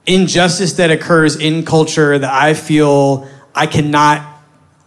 injustice 0.06 0.73
that 0.73 0.91
occurs 0.91 1.36
in 1.36 1.65
culture 1.65 2.17
that 2.17 2.32
I 2.32 2.54
feel 2.54 3.28
I 3.54 3.67
cannot 3.67 4.25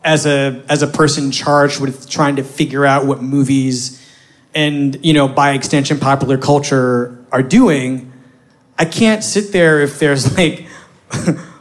as 0.03 0.25
a 0.25 0.65
as 0.71 0.83
a 0.83 0.87
person 0.87 1.31
charged 1.31 1.81
with 1.81 2.09
trying 2.09 2.37
to 2.37 2.45
figure 2.45 2.87
out 2.87 3.05
what 3.05 3.23
movies 3.23 3.98
and 4.59 5.05
you 5.05 5.13
know 5.13 5.29
by 5.29 5.53
extension 5.53 5.99
popular 6.01 6.37
culture 6.37 7.25
are 7.31 7.43
doing 7.43 8.13
I 8.77 8.85
can't 8.85 9.23
sit 9.23 9.53
there 9.53 9.81
if 9.81 9.99
there's 10.01 10.37
like 10.39 10.67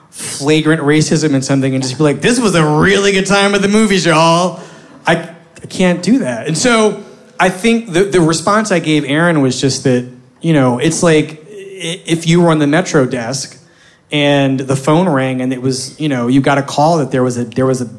flagrant 0.09 0.81
racism 0.81 1.35
in 1.35 1.41
something 1.43 1.73
and 1.73 1.83
just 1.83 1.97
be 1.97 2.03
like 2.03 2.21
this 2.21 2.39
was 2.39 2.55
a 2.55 2.65
really 2.79 3.11
good 3.11 3.27
time 3.27 3.53
at 3.53 3.61
the 3.61 3.67
movies 3.67 4.05
y'all 4.05 4.61
I, 5.05 5.35
I 5.63 5.65
can't 5.67 6.01
do 6.01 6.19
that 6.19 6.47
and 6.47 6.57
so 6.57 7.03
I 7.39 7.49
think 7.49 7.93
the, 7.93 8.03
the 8.05 8.19
response 8.19 8.71
I 8.71 8.79
gave 8.79 9.05
Aaron 9.05 9.41
was 9.41 9.61
just 9.61 9.83
that 9.83 10.11
you 10.41 10.53
know 10.53 10.79
it's 10.79 11.03
like 11.03 11.43
if 11.49 12.25
you 12.25 12.41
were 12.41 12.49
on 12.49 12.57
the 12.57 12.67
metro 12.67 13.05
desk 13.05 13.63
and 14.11 14.59
the 14.59 14.75
phone 14.75 15.07
rang 15.07 15.41
and 15.41 15.53
it 15.53 15.61
was 15.61 15.99
you 15.99 16.09
know 16.09 16.27
you 16.27 16.41
got 16.41 16.57
a 16.57 16.63
call 16.63 16.97
that 16.97 17.11
there 17.11 17.23
was 17.23 17.37
a 17.37 17.43
there 17.43 17.67
was 17.67 17.81
a 17.81 17.89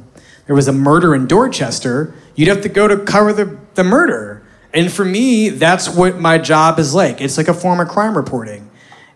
there 0.49 0.57
was 0.57 0.67
a 0.67 0.73
murder 0.73 1.15
in 1.15 1.27
Dorchester, 1.27 2.15
you'd 2.35 2.49
have 2.49 2.63
to 2.63 2.71
go 2.71 2.89
to 2.89 2.97
cover 2.97 3.35
the, 3.35 3.59
the 3.75 3.85
murder. 3.85 4.38
And 4.73 4.93
for 4.93 5.05
me, 5.05 5.49
that's 5.49 5.89
what 5.89 6.19
my 6.19 6.39
job 6.39 6.79
is 6.79 6.95
like. 6.95 7.21
It's 7.21 7.37
like 7.37 7.49
a 7.49 7.55
form 7.55 7.81
of 7.81 7.89
crime 7.89 8.17
reporting. 8.17 8.71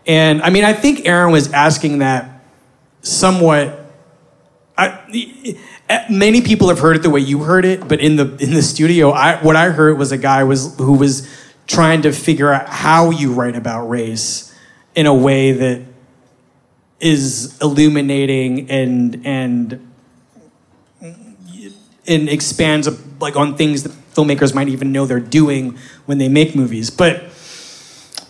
And 0.05 0.41
I 0.41 0.49
mean, 0.49 0.63
I 0.63 0.73
think 0.73 1.05
Aaron 1.07 1.31
was 1.31 1.51
asking 1.53 1.99
that 1.99 2.43
somewhat. 3.01 3.79
I, 4.75 4.99
eh, 5.89 6.05
many 6.09 6.41
people 6.41 6.69
have 6.69 6.79
heard 6.79 6.95
it 6.95 7.03
the 7.03 7.09
way 7.09 7.19
you 7.19 7.43
heard 7.43 7.65
it, 7.65 7.87
but 7.87 8.01
in 8.01 8.15
the 8.15 8.35
in 8.37 8.53
the 8.53 8.63
studio, 8.63 9.11
I, 9.11 9.35
what 9.43 9.55
I 9.55 9.69
heard 9.69 9.97
was 9.97 10.11
a 10.11 10.17
guy 10.17 10.43
was 10.43 10.75
who 10.77 10.93
was 10.93 11.29
trying 11.67 12.01
to 12.01 12.11
figure 12.11 12.51
out 12.51 12.67
how 12.67 13.11
you 13.11 13.33
write 13.33 13.55
about 13.55 13.87
race 13.87 14.53
in 14.95 15.05
a 15.05 15.13
way 15.13 15.51
that 15.51 15.85
is 16.99 17.59
illuminating 17.61 18.69
and 18.71 19.25
and 19.25 19.92
and 22.07 22.29
expands 22.29 22.89
like 23.19 23.35
on 23.35 23.55
things 23.55 23.83
that 23.83 23.91
filmmakers 24.13 24.53
might 24.53 24.67
even 24.69 24.91
know 24.91 25.05
they're 25.05 25.19
doing 25.19 25.77
when 26.05 26.17
they 26.17 26.29
make 26.29 26.55
movies. 26.55 26.89
But 26.89 27.23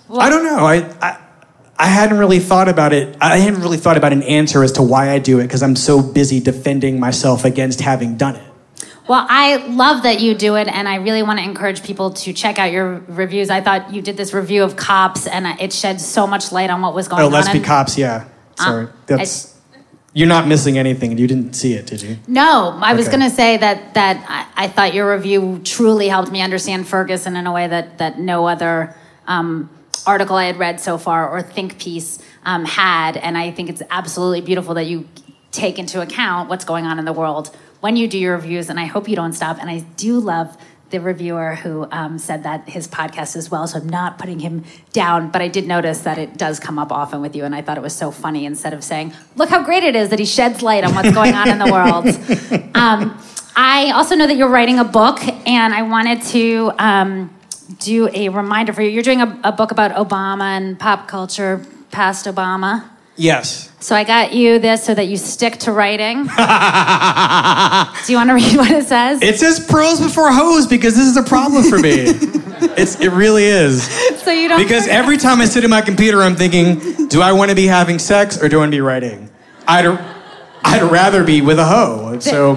I 0.10 0.30
don't 0.30 0.44
know. 0.44 0.66
I, 0.66 0.76
I 1.02 1.20
I 1.78 1.88
hadn't 1.88 2.18
really 2.20 2.40
thought 2.40 2.70
about 2.70 2.94
it. 2.94 3.18
I 3.20 3.38
hadn't 3.38 3.62
really 3.62 3.78
thought 3.78 3.98
about 3.98 4.14
an 4.14 4.24
answer 4.24 4.64
as 4.64 4.74
to 4.74 4.84
why 4.84 5.10
I 5.10 5.20
do 5.20 5.40
it 5.40 5.44
because 5.44 5.64
I'm 5.64 5.76
so 5.76 6.02
busy 6.02 6.40
defending 6.40 7.00
myself 7.00 7.46
against 7.46 7.82
having 7.82 8.16
done 8.16 8.36
it. 8.36 8.44
Well, 9.08 9.26
I 9.28 9.58
love 9.68 10.04
that 10.04 10.22
you 10.22 10.34
do 10.34 10.56
it, 10.56 10.70
and 10.70 10.88
I 10.88 10.96
really 10.96 11.24
want 11.24 11.40
to 11.40 11.44
encourage 11.44 11.84
people 11.84 12.12
to 12.12 12.32
check 12.32 12.58
out 12.58 12.72
your 12.72 13.00
reviews. 13.08 13.50
I 13.50 13.60
thought 13.60 13.94
you 13.94 14.02
did 14.02 14.16
this 14.16 14.34
review 14.34 14.64
of 14.64 14.78
Cops, 14.78 15.28
and 15.28 15.46
it 15.60 15.74
shed 15.74 16.00
so 16.00 16.26
much 16.26 16.54
light 16.54 16.70
on 16.70 16.82
what 16.82 16.94
was 16.94 17.10
going 17.10 17.22
Oh, 17.22 17.26
on. 17.26 17.32
Let's 17.34 17.50
Be 17.50 17.60
Cops. 17.60 17.98
Yeah. 17.98 18.30
Sorry. 18.56 18.86
Uh, 18.86 18.90
That's 19.08 19.53
you're 20.14 20.28
not 20.28 20.48
missing 20.48 20.78
anything. 20.78 21.18
You 21.18 21.28
didn't 21.28 21.54
see 21.54 21.74
it, 21.74 21.88
did 21.88 22.02
you? 22.02 22.18
No, 22.28 22.78
I 22.82 22.94
was 22.94 23.08
going 23.08 23.22
to 23.22 23.30
say 23.30 23.58
that 23.58 23.96
that 23.96 24.24
I, 24.28 24.66
I 24.66 24.68
thought 24.68 24.94
your 24.94 25.12
review 25.12 25.60
truly 25.64 26.08
helped 26.08 26.32
me 26.32 26.42
understand 26.42 26.88
Ferguson 26.88 27.36
in 27.36 27.48
a 27.48 27.52
way 27.52 27.68
that 27.68 27.98
that 27.98 28.20
no 28.20 28.48
other 28.48 28.96
um, 29.28 29.70
article 30.06 30.36
I 30.36 30.46
had 30.46 30.58
read 30.58 30.80
so 30.80 30.98
far 30.98 31.30
or 31.30 31.42
think 31.42 31.80
piece 31.80 32.20
um, 32.46 32.66
had, 32.66 33.18
and 33.18 33.38
I 33.38 33.52
think 33.52 33.70
it's 33.70 33.82
absolutely 33.90 34.42
beautiful 34.42 34.76
that 34.76 34.86
you 34.86 35.08
take 35.52 35.80
into 35.80 36.02
account 36.02 36.50
what's 36.50 36.66
going 36.66 36.86
on 36.86 37.00
in 37.00 37.06
the 37.06 37.14
world 37.14 37.56
when 37.80 37.96
you 37.96 38.08
do 38.08 38.18
your 38.18 38.36
reviews, 38.36 38.70
and 38.70 38.80
I 38.80 38.86
hope 38.86 39.10
you 39.10 39.16
don't 39.16 39.34
stop. 39.34 39.58
And 39.60 39.70
I 39.70 39.80
do 39.98 40.20
love 40.20 40.56
the 40.90 41.00
reviewer 41.00 41.56
who 41.56 41.88
um, 41.92 42.20
said 42.20 42.44
that 42.44 42.70
his 42.70 42.88
podcast 42.88 43.36
as 43.36 43.50
well, 43.50 43.66
so 43.68 43.80
I'm 43.80 43.90
not 43.90 44.20
putting 44.20 44.40
him 44.40 44.64
down, 44.92 45.32
but 45.32 45.42
I 45.42 45.48
did 45.48 45.68
notice 45.68 46.02
that 46.02 46.18
it 46.18 46.38
does 46.38 46.60
come 46.60 46.78
up 46.78 46.92
often 46.92 47.22
with 47.22 47.36
you, 47.36 47.46
and 47.46 47.56
I 47.56 47.62
thought 47.62 47.78
it 47.78 47.84
was 47.84 47.96
so 47.96 48.12
funny 48.12 48.46
instead 48.46 48.74
of 48.74 48.84
saying, 48.84 49.14
look 49.36 49.50
how 49.50 49.64
great 49.64 49.84
it 49.84 49.96
is 49.96 50.10
that 50.10 50.20
he 50.20 50.26
sheds 50.26 50.62
light 50.62 50.84
on 50.84 50.94
what's 50.94 51.12
going 51.12 51.34
on 51.34 51.50
in 51.50 51.60
the 51.60 51.72
world. 51.72 52.06
Um, 52.76 53.18
I 53.56 53.92
also 53.92 54.16
know 54.16 54.26
that 54.26 54.36
you're 54.36 54.50
writing 54.50 54.80
a 54.80 54.84
book, 54.84 55.20
and 55.48 55.74
I 55.74 55.84
wanted 55.84 56.24
to 56.30 56.72
um, 56.80 57.34
do 57.80 58.10
a 58.14 58.30
reminder 58.30 58.74
for 58.74 58.82
you. 58.82 58.90
You're 58.90 59.04
doing 59.04 59.22
a, 59.22 59.40
a 59.44 59.52
book 59.52 59.72
about 59.72 59.92
Obama 59.92 60.58
and 60.58 60.80
pop 60.80 61.08
culture 61.08 61.64
past 61.92 62.26
Obama. 62.26 62.90
Yes. 63.16 63.72
So 63.80 63.96
I 63.96 64.04
got 64.04 64.34
you 64.34 64.60
this 64.60 64.84
so 64.84 64.94
that 64.94 65.08
you 65.08 65.18
stick 65.18 65.58
to 65.60 65.72
writing. 65.72 66.24
do 68.06 68.12
you 68.12 68.18
want 68.18 68.30
to 68.30 68.34
read 68.34 68.56
what 68.58 68.72
it 68.72 68.86
says? 68.88 69.22
It 69.22 69.38
says 69.38 69.60
pros 69.60 70.00
before 70.00 70.32
hoes 70.32 70.66
because 70.68 70.96
this 70.96 71.06
is 71.06 71.18
a 71.18 71.24
problem 71.24 71.64
for 71.64 71.78
me. 71.78 71.92
it's 72.78 73.00
it 73.00 73.12
really 73.12 73.44
is. 73.44 73.84
so 74.24 74.32
you 74.32 74.48
don't 74.48 74.62
Because 74.62 74.84
forget. 74.84 74.98
every 74.98 75.18
time 75.18 75.42
I 75.42 75.46
sit 75.46 75.64
at 75.64 75.70
my 75.70 75.82
computer, 75.82 76.22
I'm 76.22 76.36
thinking, 76.36 77.08
do 77.08 77.22
I 77.22 77.34
want 77.34 77.50
to 77.50 77.56
be 77.56 77.68
having 77.68 78.00
sex 78.00 78.42
or 78.42 78.48
do 78.50 78.58
I 78.58 78.60
want 78.62 78.72
to 78.72 78.78
be 78.78 78.82
writing? 78.82 79.30
I'd, 79.68 79.86
I'd 80.64 80.84
rather 80.92 81.24
be 81.24 81.42
with 81.42 81.60
a 81.60 81.66
hoe. 81.66 82.18
So 82.20 82.56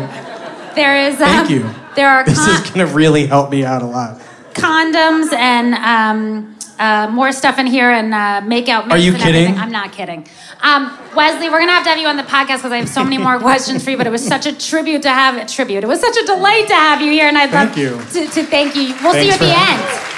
there 0.74 0.96
is 1.08 1.14
um, 1.14 1.28
thank 1.28 1.50
you. 1.50 1.68
There 1.96 2.08
are 2.08 2.24
this 2.24 2.38
is 2.38 2.60
going 2.70 2.86
to 2.86 2.94
really 2.94 3.26
help 3.26 3.50
me 3.50 3.64
out 3.64 3.82
a 3.82 3.86
lot. 3.86 4.20
condoms 4.54 5.32
and 5.32 5.74
um, 5.74 6.55
uh, 6.78 7.08
more 7.10 7.32
stuff 7.32 7.58
in 7.58 7.66
here 7.66 7.90
and 7.90 8.12
uh, 8.14 8.40
make 8.46 8.68
out. 8.68 8.90
Are 8.90 8.98
you 8.98 9.12
and 9.12 9.22
kidding? 9.22 9.42
everything. 9.42 9.60
I'm 9.60 9.72
not 9.72 9.92
kidding. 9.92 10.26
Um, 10.60 10.96
Wesley, 11.14 11.48
we're 11.48 11.60
gonna 11.60 11.72
have 11.72 11.84
to 11.84 11.90
have 11.90 11.98
you 11.98 12.06
on 12.06 12.16
the 12.16 12.22
podcast 12.22 12.58
because 12.58 12.72
I 12.72 12.78
have 12.78 12.88
so 12.88 13.02
many 13.04 13.18
more 13.18 13.38
questions 13.48 13.84
for 13.84 13.90
you. 13.90 13.96
But 13.96 14.06
it 14.06 14.10
was 14.10 14.26
such 14.26 14.46
a 14.46 14.56
tribute 14.56 15.02
to 15.02 15.10
have 15.10 15.36
a 15.36 15.46
tribute. 15.46 15.84
It 15.84 15.88
was 15.88 16.00
such 16.00 16.16
a 16.16 16.26
delight 16.26 16.66
to 16.68 16.74
have 16.74 17.00
you 17.00 17.10
here, 17.10 17.26
and 17.28 17.38
I'd 17.38 17.50
Thank 17.50 17.70
love 17.70 17.78
you. 17.78 18.22
To, 18.22 18.30
to 18.30 18.42
thank 18.44 18.74
you. 18.76 18.94
We'll 19.02 19.12
see 19.14 19.26
you 19.26 19.32
at 19.32 19.38
the 19.38 19.46
for 19.46 19.54
end. 19.54 20.16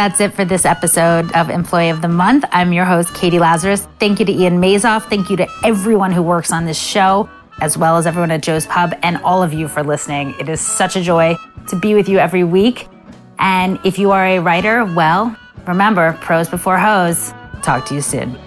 That's 0.00 0.18
it 0.18 0.32
for 0.32 0.46
this 0.46 0.64
episode 0.64 1.30
of 1.32 1.50
Employee 1.50 1.90
of 1.90 2.00
the 2.00 2.08
Month. 2.08 2.46
I'm 2.52 2.72
your 2.72 2.86
host, 2.86 3.12
Katie 3.14 3.38
Lazarus. 3.38 3.86
Thank 3.98 4.18
you 4.18 4.24
to 4.24 4.32
Ian 4.32 4.58
Mazoff. 4.58 5.02
Thank 5.10 5.28
you 5.28 5.36
to 5.36 5.46
everyone 5.62 6.10
who 6.10 6.22
works 6.22 6.52
on 6.52 6.64
this 6.64 6.78
show, 6.78 7.28
as 7.60 7.76
well 7.76 7.96
as 7.96 8.06
everyone 8.06 8.30
at 8.30 8.42
Joe's 8.42 8.66
Pub, 8.66 8.94
and 9.02 9.16
all 9.18 9.42
of 9.42 9.52
you 9.52 9.68
for 9.68 9.82
listening. 9.82 10.34
It 10.40 10.48
is 10.48 10.60
such 10.60 10.96
a 10.96 11.02
joy 11.02 11.36
to 11.68 11.78
be 11.78 11.94
with 11.94 12.08
you 12.08 12.18
every 12.18 12.44
week. 12.44 12.88
And 13.38 13.78
if 13.84 13.98
you 13.98 14.10
are 14.10 14.24
a 14.24 14.38
writer, 14.38 14.84
well, 14.84 15.36
remember, 15.66 16.12
pros 16.20 16.48
before 16.48 16.78
hoes. 16.78 17.32
Talk 17.62 17.86
to 17.86 17.94
you 17.94 18.00
soon. 18.00 18.38